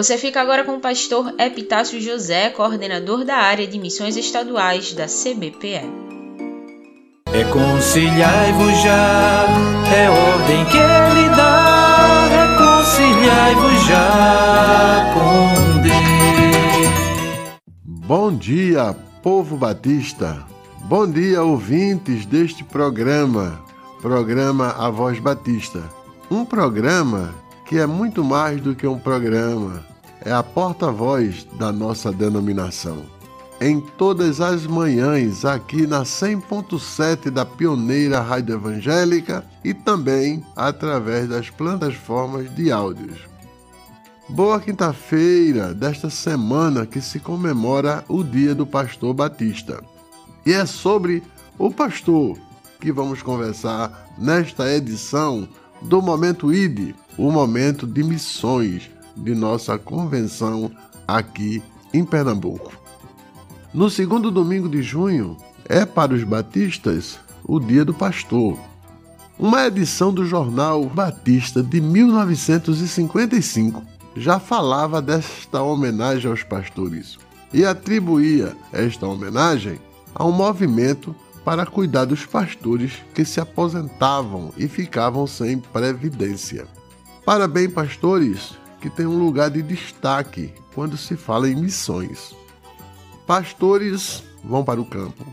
Você 0.08 0.18
fica 0.18 0.40
agora 0.40 0.64
com 0.64 0.78
o 0.78 0.80
pastor 0.80 1.36
Epitácio 1.38 2.00
José, 2.00 2.50
coordenador 2.50 3.26
da 3.26 3.36
área 3.36 3.68
de 3.68 3.78
missões 3.78 4.16
estaduais 4.16 4.94
da 4.94 5.06
CBPE. 5.06 5.82
Reconciliai-vos 7.30 8.72
já, 8.82 9.46
é 9.94 10.10
ordem 10.10 10.64
que 10.64 10.78
ele 10.78 11.28
dá. 11.36 12.26
Reconciliai-vos 12.56 13.86
já 13.86 15.14
com 15.14 15.82
Deus. 15.82 17.60
Bom 17.84 18.34
dia, 18.34 18.96
povo 19.22 19.58
batista. 19.58 20.46
Bom 20.86 21.06
dia, 21.06 21.44
ouvintes 21.44 22.26
deste 22.26 22.64
programa, 22.64 23.62
programa 24.02 24.74
A 24.80 24.90
Voz 24.90 25.20
Batista. 25.20 25.84
Um 26.32 26.46
programa 26.46 27.36
que 27.66 27.78
é 27.78 27.86
muito 27.86 28.24
mais 28.24 28.62
do 28.62 28.74
que 28.74 28.88
um 28.88 28.98
programa, 28.98 29.84
é 30.28 30.34
a 30.34 30.44
porta-voz 30.44 31.48
da 31.58 31.72
nossa 31.72 32.12
denominação. 32.12 33.06
Em 33.62 33.80
todas 33.80 34.42
as 34.42 34.68
manhãs, 34.68 35.46
aqui 35.46 35.88
na 35.88 36.04
100.7 36.04 37.30
da 37.30 37.46
Pioneira 37.46 38.20
Rádio 38.20 38.56
Evangélica 38.56 39.46
e 39.64 39.74
também 39.74 40.44
através 40.54 41.30
das 41.30 41.50
plataformas 41.50 42.54
de 42.54 42.70
áudios. 42.70 43.22
Boa 44.28 44.60
quinta-feira 44.60 45.74
desta 45.74 46.10
semana 46.10 46.86
que 46.86 47.00
se 47.00 47.22
comemora 47.22 48.04
o 48.10 48.22
Dia 48.22 48.54
do 48.54 48.68
Pastor 48.68 49.14
Batista. 49.14 49.82
E 50.46 50.52
é 50.52 50.66
sobre 50.66 51.24
o 51.58 51.72
pastor 51.72 52.38
que 52.82 52.92
vamos 52.92 53.22
conversar 53.22 54.10
nesta 54.18 54.70
edição 54.70 55.48
do 55.84 56.02
Momento 56.02 56.54
ID, 56.54 56.94
o 57.18 57.32
momento 57.32 57.88
de 57.88 58.04
missões 58.04 58.92
de 59.18 59.36
nossa 59.36 59.78
convenção 59.78 60.72
aqui 61.08 61.62
em 61.94 62.06
Pernambuco. 62.06 62.72
No 63.74 63.90
segundo 63.90 64.32
domingo 64.32 64.70
de 64.70 64.82
junho 64.82 65.36
é 65.66 65.86
para 65.86 66.14
os 66.14 66.24
batistas 66.24 67.20
o 67.44 67.60
Dia 67.60 67.84
do 67.84 67.94
Pastor. 67.94 68.58
Uma 69.38 69.68
edição 69.68 70.14
do 70.14 70.26
jornal 70.26 70.86
Batista 70.86 71.62
de 71.62 71.80
1955 71.80 73.84
já 74.16 74.40
falava 74.40 75.02
desta 75.02 75.62
homenagem 75.62 76.30
aos 76.30 76.44
pastores 76.44 77.18
e 77.54 77.66
atribuía 77.66 78.56
esta 78.74 79.06
homenagem 79.06 79.80
a 80.14 80.26
um 80.26 80.32
movimento 80.32 81.16
para 81.46 81.66
cuidar 81.66 82.06
dos 82.06 82.26
pastores 82.26 82.94
que 83.14 83.24
se 83.24 83.40
aposentavam 83.40 84.52
e 84.58 84.68
ficavam 84.68 85.26
sem 85.28 85.60
previdência. 85.60 86.66
Parabéns, 87.24 87.72
pastores, 87.72 88.58
que 88.82 88.90
têm 88.90 89.06
um 89.06 89.18
lugar 89.18 89.50
de 89.50 89.62
destaque 89.62 90.54
quando 90.74 90.98
se 90.98 91.16
fala 91.16 91.50
em 91.50 91.56
missões. 91.56 92.36
Pastores 93.26 94.24
vão 94.44 94.64
para 94.64 94.80
o 94.80 94.86
campo. 94.86 95.26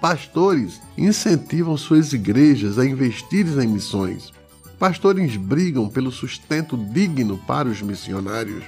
Pastores 0.00 0.80
incentivam 0.96 1.76
suas 1.76 2.12
igrejas 2.12 2.78
a 2.78 2.86
investir 2.86 3.46
em 3.58 3.66
missões. 3.66 4.32
Pastores 4.78 5.36
brigam 5.36 5.88
pelo 5.88 6.12
sustento 6.12 6.76
digno 6.76 7.38
para 7.46 7.68
os 7.68 7.80
missionários. 7.80 8.64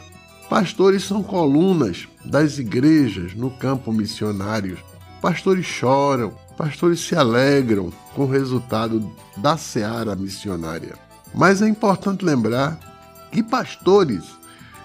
Pastores 0.49 1.05
são 1.05 1.23
colunas 1.23 2.09
das 2.25 2.59
igrejas 2.59 3.35
no 3.35 3.51
campo 3.51 3.93
missionário. 3.93 4.79
Pastores 5.21 5.67
choram, 5.67 6.33
pastores 6.57 7.01
se 7.01 7.15
alegram 7.15 7.93
com 8.15 8.23
o 8.23 8.31
resultado 8.31 9.13
da 9.37 9.59
seara 9.59 10.17
missionária. 10.17 10.95
Mas 11.35 11.61
é 11.61 11.69
importante 11.69 12.25
lembrar 12.25 12.88
que 13.31 13.43
pastores 13.43 14.25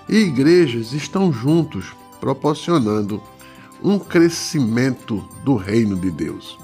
e 0.08 0.18
igrejas 0.18 0.94
estão 0.94 1.32
juntos, 1.32 1.94
proporcionando 2.20 3.22
um 3.84 4.00
crescimento 4.00 5.24
do 5.44 5.56
reino 5.56 5.98
de 5.98 6.10
Deus. 6.10 6.58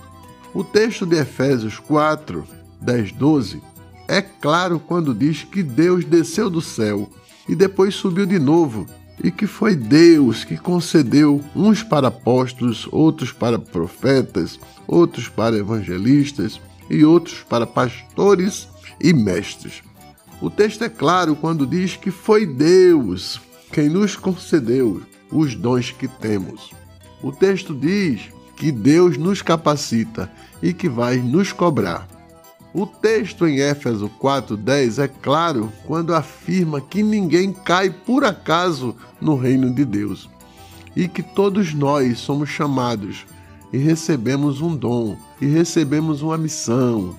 O 0.54 0.64
texto 0.64 1.06
de 1.06 1.18
Efésios 1.18 1.80
4, 1.80 2.46
10, 2.82 3.12
12 3.12 3.62
é 4.08 4.22
claro 4.22 4.80
quando 4.80 5.14
diz 5.14 5.44
que 5.44 5.62
Deus 5.62 6.06
desceu 6.06 6.50
do 6.50 6.62
céu 6.62 7.10
e 7.48 7.56
depois 7.56 7.96
subiu 7.96 8.26
de 8.26 8.40
novo, 8.40 8.86
e 9.24 9.32
que 9.32 9.46
foi 9.46 9.76
Deus 9.76 10.44
que 10.44 10.58
concedeu 10.58 11.44
uns 11.56 11.84
para 11.84 12.08
apóstolos, 12.08 12.88
outros 12.92 13.32
para 13.32 13.60
profetas, 13.60 14.60
outros 14.88 15.28
para 15.28 15.58
evangelistas 15.58 16.60
e 16.90 17.04
outros 17.04 17.44
para 17.48 17.68
pastores 17.68 18.68
e 19.00 19.14
mestres. 19.14 19.84
O 20.42 20.50
texto 20.50 20.84
é 20.84 20.90
claro 20.90 21.36
quando 21.36 21.68
diz 21.68 21.98
que 21.98 22.12
foi 22.12 22.46
Deus 22.46 23.42
quem 23.72 23.90
nos 23.90 24.16
concedeu 24.16 25.02
os 25.32 25.54
dons 25.54 25.92
que 25.92 26.08
temos. 26.08 26.72
O 27.22 27.32
texto 27.32 27.74
diz 27.76 28.30
que 28.56 28.72
Deus 28.72 29.18
nos 29.18 29.42
capacita 29.42 30.32
e 30.62 30.74
que 30.74 30.88
vai 30.88 31.18
nos 31.18 31.52
cobrar. 31.52 32.08
O 32.74 32.86
texto 32.86 33.48
em 33.48 33.60
Éfeso 33.60 34.10
4:10 34.20 35.00
é 35.00 35.08
claro 35.08 35.72
quando 35.86 36.16
afirma 36.16 36.80
que 36.80 37.04
ninguém 37.04 37.52
cai 37.52 37.90
por 37.90 38.24
acaso 38.24 38.96
no 39.20 39.36
reino 39.36 39.74
de 39.74 39.84
Deus 39.84 40.30
e 40.96 41.08
que 41.08 41.22
todos 41.22 41.74
nós 41.74 42.20
somos 42.20 42.50
chamados 42.50 43.26
e 43.74 43.78
recebemos 43.78 44.62
um 44.62 44.76
dom 44.76 45.18
e 45.42 45.48
recebemos 45.48 46.22
uma 46.22 46.38
missão. 46.38 47.16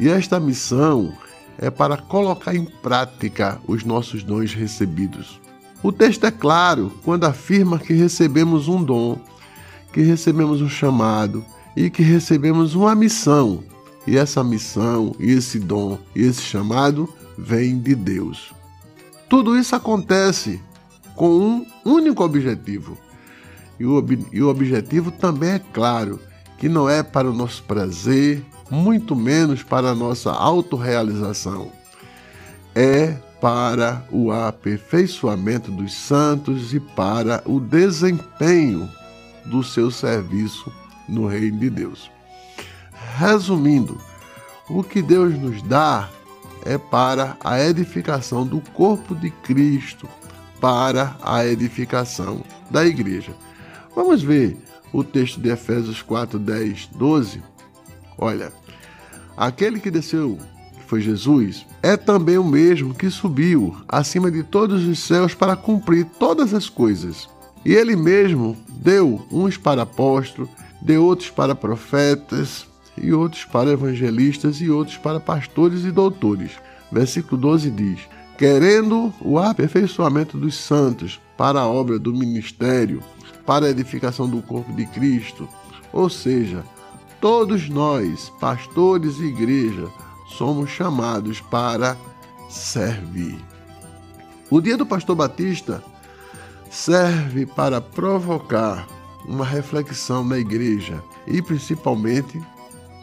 E 0.00 0.08
esta 0.08 0.40
missão 0.40 1.12
é 1.58 1.70
para 1.70 1.96
colocar 1.96 2.54
em 2.54 2.64
prática 2.64 3.60
os 3.66 3.84
nossos 3.84 4.22
dons 4.22 4.52
recebidos. 4.52 5.40
O 5.82 5.92
texto 5.92 6.24
é 6.24 6.30
claro 6.30 6.92
quando 7.04 7.24
afirma 7.24 7.78
que 7.78 7.92
recebemos 7.92 8.68
um 8.68 8.82
dom, 8.82 9.18
que 9.92 10.02
recebemos 10.02 10.60
um 10.60 10.68
chamado 10.68 11.44
e 11.76 11.90
que 11.90 12.02
recebemos 12.02 12.74
uma 12.74 12.94
missão 12.94 13.62
e 14.06 14.16
essa 14.16 14.44
missão, 14.44 15.14
esse 15.18 15.58
dom, 15.58 15.98
e 16.14 16.22
esse 16.22 16.42
chamado 16.42 17.12
vem 17.36 17.78
de 17.78 17.94
Deus. 17.94 18.54
Tudo 19.28 19.58
isso 19.58 19.74
acontece 19.74 20.62
com 21.16 21.28
um 21.28 21.66
único 21.84 22.22
objetivo. 22.22 22.96
E 23.80 23.84
o, 23.84 23.96
ob 23.96 24.26
e 24.32 24.42
o 24.42 24.48
objetivo 24.48 25.10
também 25.10 25.50
é 25.50 25.58
claro, 25.58 26.20
que 26.56 26.68
não 26.68 26.88
é 26.88 27.02
para 27.02 27.28
o 27.28 27.34
nosso 27.34 27.62
prazer, 27.64 28.44
muito 28.70 29.14
menos 29.14 29.62
para 29.62 29.90
a 29.90 29.94
nossa 29.94 30.30
autorrealização. 30.30 31.70
É 32.74 33.16
para 33.40 34.04
o 34.10 34.32
aperfeiçoamento 34.32 35.70
dos 35.70 35.94
santos 35.94 36.74
e 36.74 36.80
para 36.80 37.42
o 37.44 37.60
desempenho 37.60 38.88
do 39.44 39.62
seu 39.62 39.90
serviço 39.90 40.72
no 41.08 41.26
reino 41.26 41.58
de 41.58 41.70
Deus. 41.70 42.10
Resumindo, 43.16 43.98
o 44.68 44.82
que 44.82 45.00
Deus 45.00 45.38
nos 45.38 45.62
dá 45.62 46.08
é 46.64 46.76
para 46.76 47.36
a 47.44 47.60
edificação 47.60 48.44
do 48.44 48.60
corpo 48.72 49.14
de 49.14 49.30
Cristo, 49.30 50.08
para 50.60 51.16
a 51.22 51.46
edificação 51.46 52.42
da 52.70 52.84
igreja. 52.84 53.32
Vamos 53.94 54.22
ver 54.22 54.56
o 54.92 55.04
texto 55.04 55.40
de 55.40 55.50
Efésios 55.50 56.02
4, 56.02 56.38
10, 56.38 56.88
12. 56.94 57.42
Olha, 58.18 58.52
aquele 59.36 59.80
que 59.80 59.90
desceu, 59.90 60.38
que 60.74 60.82
foi 60.88 61.00
Jesus, 61.00 61.66
é 61.82 61.96
também 61.96 62.38
o 62.38 62.44
mesmo 62.44 62.94
que 62.94 63.10
subiu 63.10 63.76
acima 63.88 64.30
de 64.30 64.42
todos 64.42 64.86
os 64.86 64.98
céus 64.98 65.34
para 65.34 65.56
cumprir 65.56 66.06
todas 66.18 66.54
as 66.54 66.68
coisas. 66.68 67.28
E 67.64 67.72
ele 67.72 67.96
mesmo 67.96 68.56
deu 68.68 69.26
uns 69.30 69.56
para 69.56 69.82
apóstolos, 69.82 70.48
deu 70.80 71.04
outros 71.04 71.30
para 71.30 71.54
profetas, 71.54 72.66
e 73.00 73.12
outros 73.12 73.44
para 73.44 73.70
evangelistas 73.70 74.60
e 74.60 74.70
outros 74.70 74.96
para 74.96 75.20
pastores 75.20 75.84
e 75.84 75.90
doutores. 75.90 76.52
Versículo 76.90 77.40
12 77.40 77.70
diz: 77.70 78.00
Querendo 78.38 79.12
o 79.20 79.38
aperfeiçoamento 79.38 80.38
dos 80.38 80.56
santos 80.56 81.20
para 81.36 81.60
a 81.60 81.66
obra 81.66 81.98
do 81.98 82.12
ministério, 82.12 83.02
para 83.44 83.66
a 83.66 83.70
edificação 83.70 84.28
do 84.28 84.40
corpo 84.42 84.72
de 84.72 84.86
Cristo. 84.86 85.48
Ou 85.92 86.08
seja, 86.08 86.64
todos 87.20 87.68
nós, 87.68 88.30
pastores 88.40 89.18
e 89.18 89.24
igreja, 89.24 89.88
somos 90.26 90.70
chamados 90.70 91.40
para 91.40 91.96
servir. 92.48 93.38
O 94.50 94.60
dia 94.60 94.76
do 94.76 94.86
pastor 94.86 95.16
Batista 95.16 95.82
serve 96.70 97.46
para 97.46 97.80
provocar 97.80 98.86
uma 99.24 99.44
reflexão 99.44 100.24
na 100.24 100.38
igreja 100.38 101.02
e 101.26 101.42
principalmente 101.42 102.40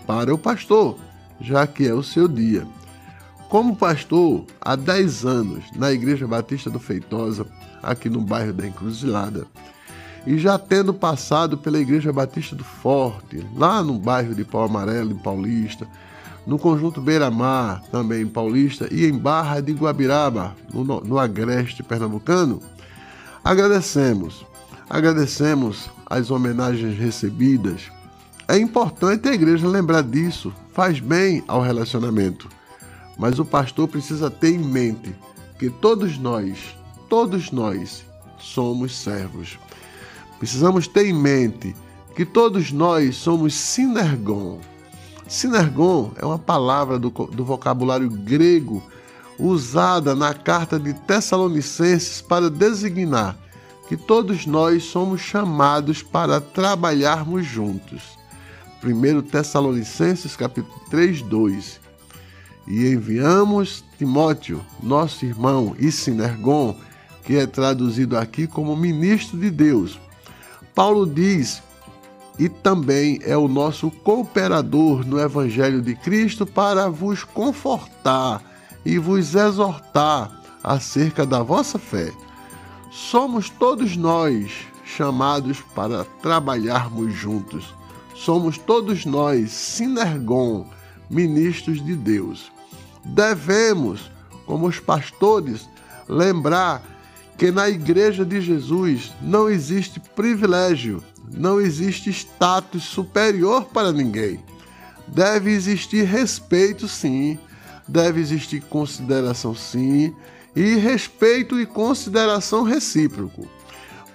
para 0.08 0.34
o 0.34 0.38
pastor, 0.38 0.98
já 1.40 1.68
que 1.68 1.88
é 1.88 1.94
o 1.94 2.04
seu 2.04 2.28
dia. 2.28 2.66
Como 3.50 3.76
pastor 3.76 4.46
há 4.60 4.76
10 4.76 5.26
anos 5.26 5.66
na 5.76 5.92
Igreja 5.92 6.26
Batista 6.26 6.70
do 6.70 6.80
Feitosa, 6.80 7.46
aqui 7.84 8.10
no 8.10 8.22
bairro 8.22 8.54
da 8.54 8.66
Encruzilhada, 8.66 9.46
e 10.26 10.38
já 10.38 10.58
tendo 10.58 10.94
passado 10.94 11.58
pela 11.58 11.80
Igreja 11.80 12.14
Batista 12.14 12.56
do 12.56 12.64
Forte, 12.64 13.46
lá 13.56 13.84
no 13.84 13.98
bairro 14.00 14.34
de 14.34 14.44
Pau 14.44 14.64
Amarelo, 14.64 15.12
em 15.12 15.18
Paulista, 15.18 15.88
no 16.46 16.58
conjunto 16.58 17.02
Beira-Mar, 17.02 17.82
também 17.92 18.24
em 18.24 18.28
Paulista, 18.28 18.88
e 18.92 19.06
em 19.06 19.18
Barra 19.18 19.62
de 19.62 19.74
Guabiraba, 19.74 20.56
no, 20.74 20.84
no 20.84 21.20
Agreste 21.20 21.84
Pernambucano, 21.84 22.62
agradecemos. 23.44 24.46
Agradecemos 24.90 25.90
as 26.06 26.30
homenagens 26.30 26.98
recebidas, 26.98 27.90
é 28.48 28.58
importante 28.58 29.30
a 29.30 29.34
igreja 29.34 29.68
lembrar 29.68 30.04
disso, 30.04 30.54
faz 30.74 31.00
bem 31.00 31.44
ao 31.48 31.62
relacionamento. 31.62 32.50
Mas 33.18 33.40
o 33.40 33.46
pastor 33.46 33.88
precisa 33.88 34.30
ter 34.30 34.54
em 34.54 34.60
mente 34.60 35.16
que 35.58 35.70
todos 35.70 36.18
nós, 36.18 36.76
todos 37.10 37.52
nós 37.52 38.04
somos 38.38 38.98
servos. 38.98 39.58
Precisamos 40.44 40.90
ter 40.90 41.06
em 41.08 41.14
mente 41.14 41.74
que 42.18 42.26
todos 42.26 42.70
nós 42.70 43.16
somos 43.16 43.54
sinergon. 43.54 44.60
Sinergon 45.26 46.12
é 46.18 46.26
uma 46.26 46.38
palavra 46.38 47.00
do, 47.00 47.10
do 47.10 47.46
vocabulário 47.46 48.10
grego 48.10 48.84
usada 49.40 50.14
na 50.14 50.34
carta 50.34 50.78
de 50.78 50.94
Tessalonicenses 50.94 52.22
para 52.22 52.50
designar 52.50 53.38
que 53.88 53.96
todos 53.96 54.46
nós 54.46 54.84
somos 54.84 55.22
chamados 55.22 56.04
para 56.04 56.42
trabalharmos 56.42 57.46
juntos. 57.46 58.02
1 58.84 59.22
Tessalonicenses 59.22 60.36
capítulo 60.36 60.78
3, 60.90 61.22
2. 61.22 61.80
E 62.68 62.88
enviamos 62.88 63.82
Timóteo, 63.98 64.62
nosso 64.82 65.24
irmão, 65.24 65.74
e 65.80 65.90
Sinergon, 65.90 66.76
que 67.24 67.38
é 67.38 67.48
traduzido 67.48 68.18
aqui 68.18 68.46
como 68.46 68.76
ministro 68.76 69.40
de 69.40 69.50
Deus. 69.50 70.04
Paulo 70.76 71.06
diz 71.06 71.62
e 72.40 72.50
também 72.50 73.20
é 73.24 73.38
o 73.38 73.48
nosso 73.48 73.92
cooperador 73.92 75.06
no 75.06 75.20
Evangelho 75.20 75.82
de 75.82 75.96
Cristo 75.96 76.46
para 76.46 76.90
vos 76.90 77.24
confortar 77.24 78.42
e 78.84 78.98
vos 78.98 79.36
exortar 79.36 80.32
acerca 80.64 81.26
da 81.26 81.44
vossa 81.44 81.78
fé. 81.78 82.12
Somos 82.92 83.50
todos 83.50 83.96
nós 83.96 84.52
chamados 84.84 85.62
para 85.76 86.06
trabalharmos 86.22 87.14
juntos. 87.14 87.74
Somos 88.16 88.58
todos 88.58 89.06
nós, 89.06 89.52
sinergon, 89.52 90.66
ministros 91.10 91.84
de 91.84 91.96
Deus. 91.96 92.52
Devemos, 93.04 94.12
como 94.46 94.68
os 94.68 94.80
pastores, 94.80 95.68
lembrar 96.08 96.82
que 97.44 97.52
na 97.52 97.68
Igreja 97.68 98.24
de 98.24 98.40
Jesus 98.40 99.12
não 99.22 99.50
existe 99.50 100.00
privilégio, 100.00 101.04
não 101.30 101.60
existe 101.60 102.10
status 102.10 102.86
superior 102.86 103.66
para 103.66 103.92
ninguém. 103.92 104.40
Deve 105.10 105.52
existir 105.52 106.06
respeito, 106.06 106.88
sim, 106.88 107.38
deve 107.86 108.22
existir 108.22 108.62
consideração, 108.62 109.54
sim, 109.54 110.16
e 110.56 110.76
respeito 110.76 111.60
e 111.60 111.66
consideração 111.66 112.64
recíproco. 112.64 113.46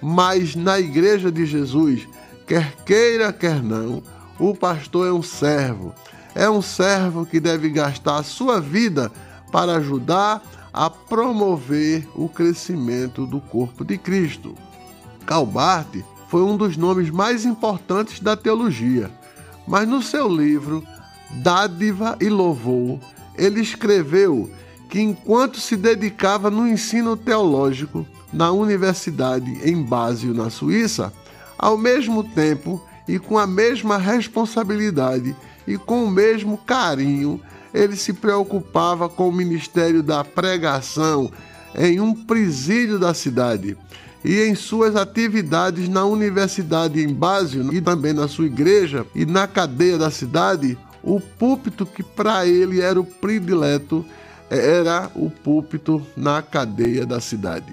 Mas 0.01 0.55
na 0.55 0.79
Igreja 0.79 1.31
de 1.31 1.45
Jesus, 1.45 2.07
quer 2.47 2.77
queira, 2.77 3.31
quer 3.31 3.61
não, 3.61 4.01
o 4.39 4.55
pastor 4.55 5.07
é 5.07 5.13
um 5.13 5.21
servo. 5.21 5.93
É 6.33 6.49
um 6.49 6.63
servo 6.63 7.27
que 7.27 7.39
deve 7.39 7.69
gastar 7.69 8.17
a 8.17 8.23
sua 8.23 8.59
vida 8.59 9.11
para 9.51 9.75
ajudar 9.75 10.41
a 10.73 10.89
promover 10.89 12.07
o 12.15 12.29
crescimento 12.29 13.25
do 13.25 13.39
corpo 13.39 13.83
de 13.83 13.97
Cristo. 13.97 14.55
Calbart 15.25 16.03
foi 16.27 16.41
um 16.43 16.55
dos 16.55 16.77
nomes 16.77 17.09
mais 17.09 17.45
importantes 17.45 18.19
da 18.19 18.35
teologia, 18.35 19.09
mas 19.67 19.87
no 19.87 20.01
seu 20.01 20.27
livro 20.27 20.83
Dádiva 21.31 22.17
e 22.19 22.29
Louvor, 22.29 22.99
ele 23.35 23.61
escreveu 23.61 24.49
que 24.89 24.99
enquanto 24.99 25.59
se 25.59 25.77
dedicava 25.77 26.49
no 26.49 26.67
ensino 26.67 27.15
teológico 27.15 28.05
na 28.33 28.51
universidade 28.51 29.49
em 29.63 29.81
Basel, 29.83 30.33
na 30.33 30.49
Suíça, 30.49 31.13
ao 31.57 31.77
mesmo 31.77 32.23
tempo 32.23 32.83
e 33.07 33.19
com 33.19 33.37
a 33.37 33.45
mesma 33.45 33.97
responsabilidade 33.97 35.35
e 35.67 35.77
com 35.77 36.03
o 36.03 36.09
mesmo 36.09 36.57
carinho, 36.57 37.39
ele 37.73 37.95
se 37.95 38.13
preocupava 38.13 39.07
com 39.07 39.29
o 39.29 39.33
ministério 39.33 40.01
da 40.01 40.23
pregação 40.23 41.31
em 41.75 41.99
um 41.99 42.13
presídio 42.13 42.97
da 42.97 43.13
cidade 43.13 43.77
e 44.23 44.41
em 44.41 44.55
suas 44.55 44.95
atividades 44.95 45.87
na 45.87 46.05
universidade 46.05 47.01
em 47.01 47.13
Basel 47.13 47.73
e 47.73 47.79
também 47.79 48.13
na 48.13 48.27
sua 48.27 48.45
igreja 48.45 49.05
e 49.15 49.25
na 49.25 49.47
cadeia 49.47 49.97
da 49.97 50.11
cidade, 50.11 50.77
o 51.01 51.19
púlpito 51.19 51.85
que 51.85 52.03
para 52.03 52.45
ele 52.45 52.81
era 52.81 52.99
o 52.99 53.05
predileto 53.05 54.05
era 54.49 55.09
o 55.15 55.29
púlpito 55.29 56.05
na 56.17 56.41
cadeia 56.41 57.05
da 57.05 57.21
cidade. 57.21 57.71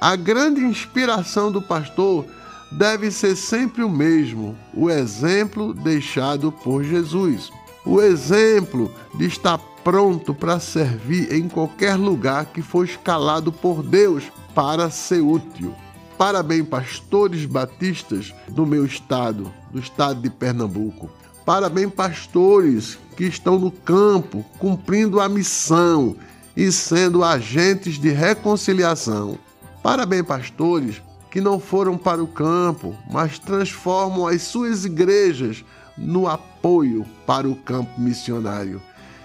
A 0.00 0.16
grande 0.16 0.62
inspiração 0.62 1.52
do 1.52 1.60
pastor 1.60 2.24
deve 2.72 3.10
ser 3.10 3.36
sempre 3.36 3.82
o 3.82 3.90
mesmo, 3.90 4.56
o 4.74 4.90
exemplo 4.90 5.74
deixado 5.74 6.50
por 6.50 6.82
Jesus. 6.82 7.50
O 7.90 8.02
exemplo 8.02 8.92
de 9.14 9.24
estar 9.24 9.56
pronto 9.82 10.34
para 10.34 10.60
servir 10.60 11.32
em 11.32 11.48
qualquer 11.48 11.94
lugar 11.94 12.44
que 12.44 12.60
for 12.60 12.84
escalado 12.84 13.50
por 13.50 13.82
Deus 13.82 14.24
para 14.54 14.90
ser 14.90 15.22
útil. 15.22 15.74
Parabéns, 16.18 16.68
pastores 16.68 17.46
batistas 17.46 18.34
do 18.46 18.66
meu 18.66 18.84
estado, 18.84 19.50
do 19.72 19.78
estado 19.78 20.20
de 20.20 20.28
Pernambuco. 20.28 21.08
Parabéns, 21.46 21.90
pastores 21.90 22.98
que 23.16 23.24
estão 23.24 23.58
no 23.58 23.70
campo 23.70 24.44
cumprindo 24.58 25.18
a 25.18 25.26
missão 25.26 26.14
e 26.54 26.70
sendo 26.70 27.24
agentes 27.24 27.98
de 27.98 28.10
reconciliação. 28.10 29.38
Parabéns, 29.82 30.26
pastores 30.26 31.00
que 31.30 31.40
não 31.40 31.58
foram 31.58 31.96
para 31.96 32.22
o 32.22 32.26
campo, 32.26 32.94
mas 33.10 33.38
transformam 33.38 34.26
as 34.26 34.42
suas 34.42 34.84
igrejas 34.84 35.64
no 35.98 36.28
apoio 36.28 37.04
para 37.26 37.48
o 37.48 37.56
campo 37.56 38.00
missionário 38.00 38.80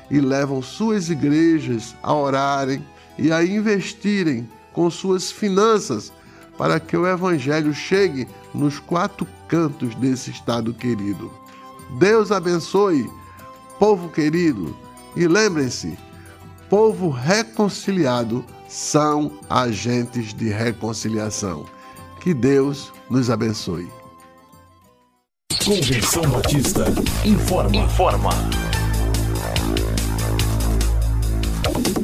e 0.09 0.19
levam 0.19 0.62
suas 0.62 1.09
igrejas 1.09 1.95
a 2.03 2.13
orarem 2.13 2.83
e 3.17 3.31
a 3.31 3.43
investirem 3.43 4.49
com 4.71 4.89
suas 4.89 5.31
finanças 5.31 6.12
para 6.57 6.79
que 6.79 6.95
o 6.95 7.07
Evangelho 7.07 7.73
chegue 7.73 8.27
nos 8.53 8.79
quatro 8.79 9.27
cantos 9.47 9.95
desse 9.95 10.31
estado 10.31 10.73
querido. 10.73 11.31
Deus 11.97 12.31
abençoe, 12.31 13.09
povo 13.79 14.09
querido, 14.09 14.75
e 15.15 15.27
lembrem-se: 15.27 15.97
povo 16.69 17.09
reconciliado 17.09 18.45
são 18.67 19.31
agentes 19.49 20.33
de 20.33 20.49
reconciliação. 20.49 21.65
Que 22.19 22.33
Deus 22.33 22.91
nos 23.09 23.29
abençoe. 23.29 24.02
Convenção 25.65 26.23
Batista 26.23 26.84
informa. 27.23 27.78
Informa. 27.78 28.32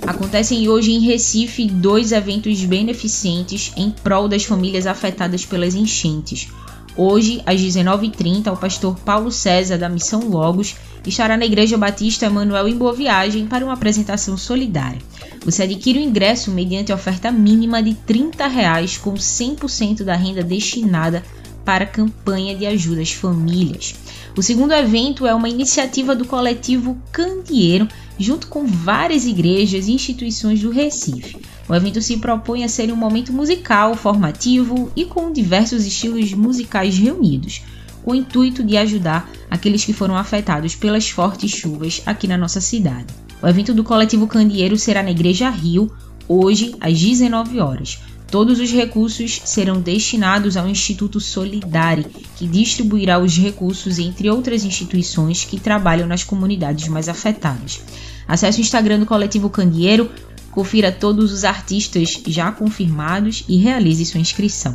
Acontecem 0.08 0.70
hoje 0.70 0.94
em 0.94 1.02
Recife 1.02 1.68
dois 1.68 2.14
eventos 2.14 2.64
beneficentes 2.64 3.74
em 3.76 3.92
prol 3.92 4.30
das 4.30 4.46
famílias 4.46 4.88
afetadas 4.88 5.46
pelas 5.46 5.76
enchentes. 5.76 6.48
Hoje, 6.96 7.42
às 7.46 7.60
19h30, 7.60 8.54
o 8.54 8.56
pastor 8.56 8.98
Paulo 9.00 9.30
César, 9.30 9.78
da 9.78 9.90
Missão 9.90 10.30
Logos, 10.30 10.78
estará 11.06 11.36
na 11.36 11.46
Igreja 11.46 11.78
Batista 11.78 12.28
Emanuel 12.28 12.66
em 12.66 12.78
Boa 12.78 12.94
Viagem 12.94 13.46
para 13.46 13.66
uma 13.66 13.74
apresentação 13.74 14.38
solidária. 14.38 15.02
Você 15.44 15.64
adquire 15.64 16.00
o 16.00 16.02
ingresso 16.02 16.50
mediante 16.50 16.94
oferta 16.94 17.30
mínima 17.30 17.84
de 17.84 17.94
30 17.94 18.48
reais, 18.48 18.98
com 18.98 19.16
100% 19.16 20.04
da 20.04 20.16
renda 20.16 20.44
destinada 20.44 21.24
para 21.70 21.84
a 21.84 21.88
campanha 21.88 22.56
de 22.56 22.66
ajuda 22.66 23.00
às 23.00 23.12
famílias. 23.12 23.94
O 24.36 24.42
segundo 24.42 24.74
evento 24.74 25.28
é 25.28 25.36
uma 25.36 25.48
iniciativa 25.48 26.16
do 26.16 26.26
coletivo 26.26 26.98
Candeeiro, 27.12 27.88
junto 28.18 28.48
com 28.48 28.66
várias 28.66 29.28
igrejas 29.28 29.88
e 29.88 29.92
instituições 29.92 30.62
do 30.62 30.72
Recife. 30.72 31.38
O 31.68 31.76
evento 31.76 32.02
se 32.02 32.18
propõe 32.18 32.64
a 32.64 32.68
ser 32.68 32.92
um 32.92 32.96
momento 32.96 33.32
musical, 33.32 33.94
formativo 33.94 34.92
e 34.96 35.06
com 35.06 35.32
diversos 35.32 35.86
estilos 35.86 36.34
musicais 36.34 36.98
reunidos, 36.98 37.62
com 38.04 38.14
o 38.14 38.16
intuito 38.16 38.64
de 38.64 38.76
ajudar 38.76 39.30
aqueles 39.48 39.86
que 39.86 39.94
foram 39.94 40.18
afetados 40.18 40.74
pelas 40.74 41.08
fortes 41.08 41.52
chuvas 41.52 42.02
aqui 42.04 42.28
na 42.28 42.36
nossa 42.36 42.60
cidade. 42.60 43.14
O 43.44 43.48
evento 43.48 43.76
do 43.76 43.84
coletivo 43.84 44.26
Candeeiro 44.26 44.76
será 44.76 45.04
na 45.04 45.12
Igreja 45.12 45.52
Rio, 45.52 45.92
hoje 46.28 46.74
às 46.82 47.00
19 47.00 47.60
horas. 47.60 48.00
Todos 48.32 48.60
os 48.60 48.72
recursos 48.72 49.42
serão 49.46 49.82
destinados 49.82 50.56
ao 50.56 50.68
Instituto 50.68 51.20
Solidari, 51.20 52.06
que 52.38 52.48
distribuirá 52.48 53.18
os 53.18 53.36
recursos 53.36 53.98
entre 53.98 54.30
outras 54.30 54.64
instituições 54.64 55.44
que 55.44 55.60
trabalham 55.60 56.08
nas 56.08 56.24
comunidades 56.24 56.88
mais 56.90 57.10
afetadas. 57.10 57.82
Acesse 58.28 58.60
o 58.60 58.62
Instagram 58.62 59.00
do 59.00 59.08
Coletivo 59.08 59.50
Candeeiro, 59.50 60.12
confira 60.52 60.92
todos 60.92 61.32
os 61.32 61.44
artistas 61.44 62.22
já 62.28 62.52
confirmados 62.52 63.44
e 63.50 63.58
realize 63.58 64.06
sua 64.06 64.20
inscrição. 64.20 64.74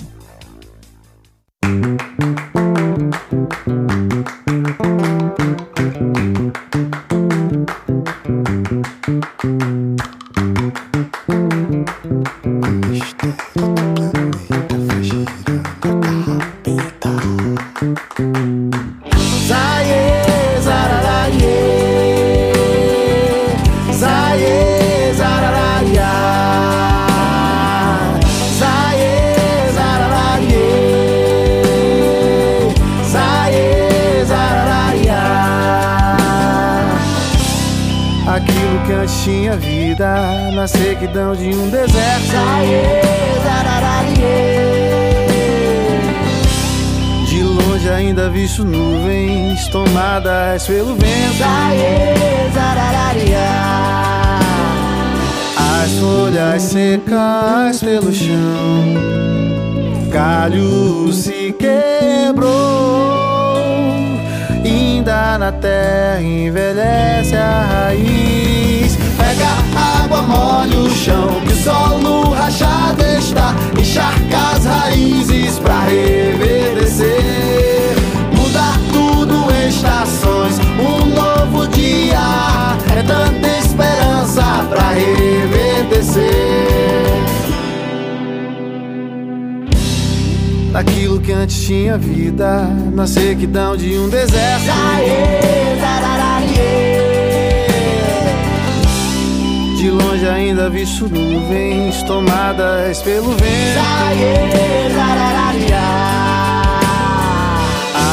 Que 38.85 38.93
antes 38.93 39.23
tinha 39.25 39.57
vida 39.57 40.51
na 40.53 40.67
sequidão 40.67 41.35
de 41.35 41.49
um 41.49 41.71
deserto. 41.71 42.35
De 47.27 47.43
longe 47.43 47.89
ainda 47.89 48.29
visto 48.29 48.65
nuvens 48.65 49.67
tomadas 49.69 50.67
pelo 50.67 50.95
vento. 50.95 51.45
As 55.57 55.93
folhas 55.99 56.63
secas 56.63 57.81
pelo 57.81 58.13
chão, 58.13 58.95
galho 60.11 61.13
se 61.13 61.55
quebrou. 61.59 63.34
Ainda 65.05 65.37
na 65.37 65.53
terra 65.53 66.23
envelhece 66.23 67.37
a 67.37 67.67
raiz. 67.85 68.97
Pega 69.19 69.49
água, 70.03 70.23
molha 70.23 70.79
o 70.79 70.89
chão, 70.89 71.43
que 71.47 71.53
o 71.53 71.57
solo 71.57 72.31
rachado 72.31 73.03
está. 73.03 73.55
Encharca 73.79 74.39
as 74.57 74.65
raízes 74.65 75.59
pra 75.59 75.81
reverdecer. 75.81 77.13
Muda 78.33 78.63
tudo 78.95 79.53
em 79.53 79.69
estações, 79.69 80.59
um 80.81 81.05
novo 81.05 81.69
dia. 81.69 82.75
É 82.97 83.03
tanta 83.03 83.47
esperança 83.59 84.65
pra 84.71 84.89
reverdecer. 84.89 86.25
Daquilo 90.75 91.21
que 91.21 91.31
antes 91.31 91.67
tinha 91.67 91.97
vida 91.97 92.65
na 92.93 93.07
sequidão 93.07 93.77
de 93.77 93.97
um 93.97 94.09
deserto. 94.09 94.65
De 99.79 99.89
longe 99.89 100.27
ainda 100.27 100.69
visto 100.69 101.09
nuvens 101.09 102.03
tomadas 102.03 103.01
pelo 103.03 103.31
vento. 103.37 103.79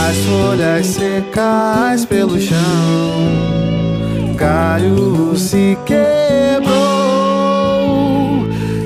As 0.07 0.17
folhas 0.17 0.85
secas 0.85 2.05
pelo 2.05 2.39
chão, 2.39 2.59
galho 4.35 5.35
se 5.35 5.75
quebrou. 5.83 6.81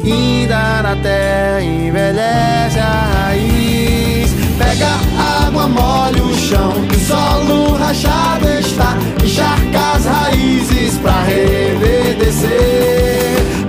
Ainda 0.06 0.82
na 0.82 0.96
terra 0.96 1.62
envelhece 1.62 2.80
a 2.80 3.26
raiz. 3.26 3.65
Pega 4.58 5.00
água, 5.46 5.68
molha 5.68 6.24
o 6.24 6.34
chão, 6.34 6.72
que 6.88 6.96
o 6.96 7.00
solo 7.00 7.76
rachado 7.76 8.48
está. 8.50 8.96
Encharca 9.24 9.94
as 9.96 10.06
raízes 10.06 10.98
pra 10.98 11.24
reverdecer. 11.24 12.50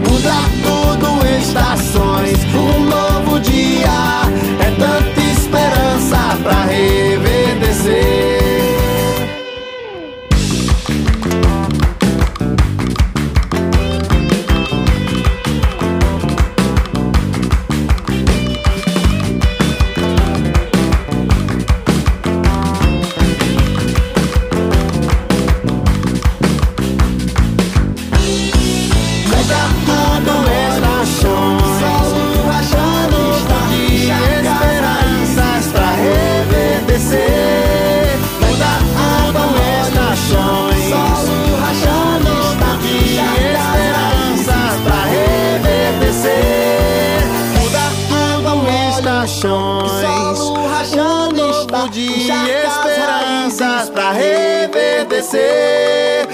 Muda 0.09 0.35
tudo 0.63 1.27
estações, 1.41 2.39
um 2.55 2.85
novo 2.85 3.41
dia. 3.41 4.23
É 4.61 4.71
tanta 4.79 5.21
esperança 5.21 6.39
pra 6.43 6.65
reverdecer. 6.65 8.46
De 51.97 52.11
esperanças 52.11 53.89
pra 53.91 54.13
reverdecer 54.13 56.26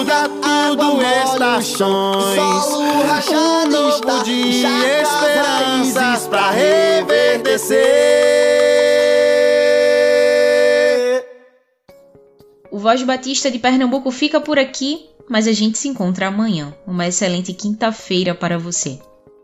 Muda 0.00 0.30
tudo 0.30 1.02
estações 1.02 2.64
Solo 2.64 3.02
rachado 3.02 4.24
de 4.24 4.64
esperanças 5.02 6.26
pra 6.26 6.50
reverdecer 6.52 7.76
O 12.72 12.78
Voz 12.78 13.02
Batista 13.02 13.50
de 13.50 13.58
Pernambuco 13.58 14.10
fica 14.10 14.40
por 14.40 14.58
aqui, 14.58 15.04
mas 15.28 15.46
a 15.46 15.52
gente 15.52 15.76
se 15.76 15.86
encontra 15.86 16.28
amanhã. 16.28 16.74
Uma 16.86 17.06
excelente 17.06 17.52
quinta-feira 17.52 18.34
para 18.34 18.56
você. 18.58 18.98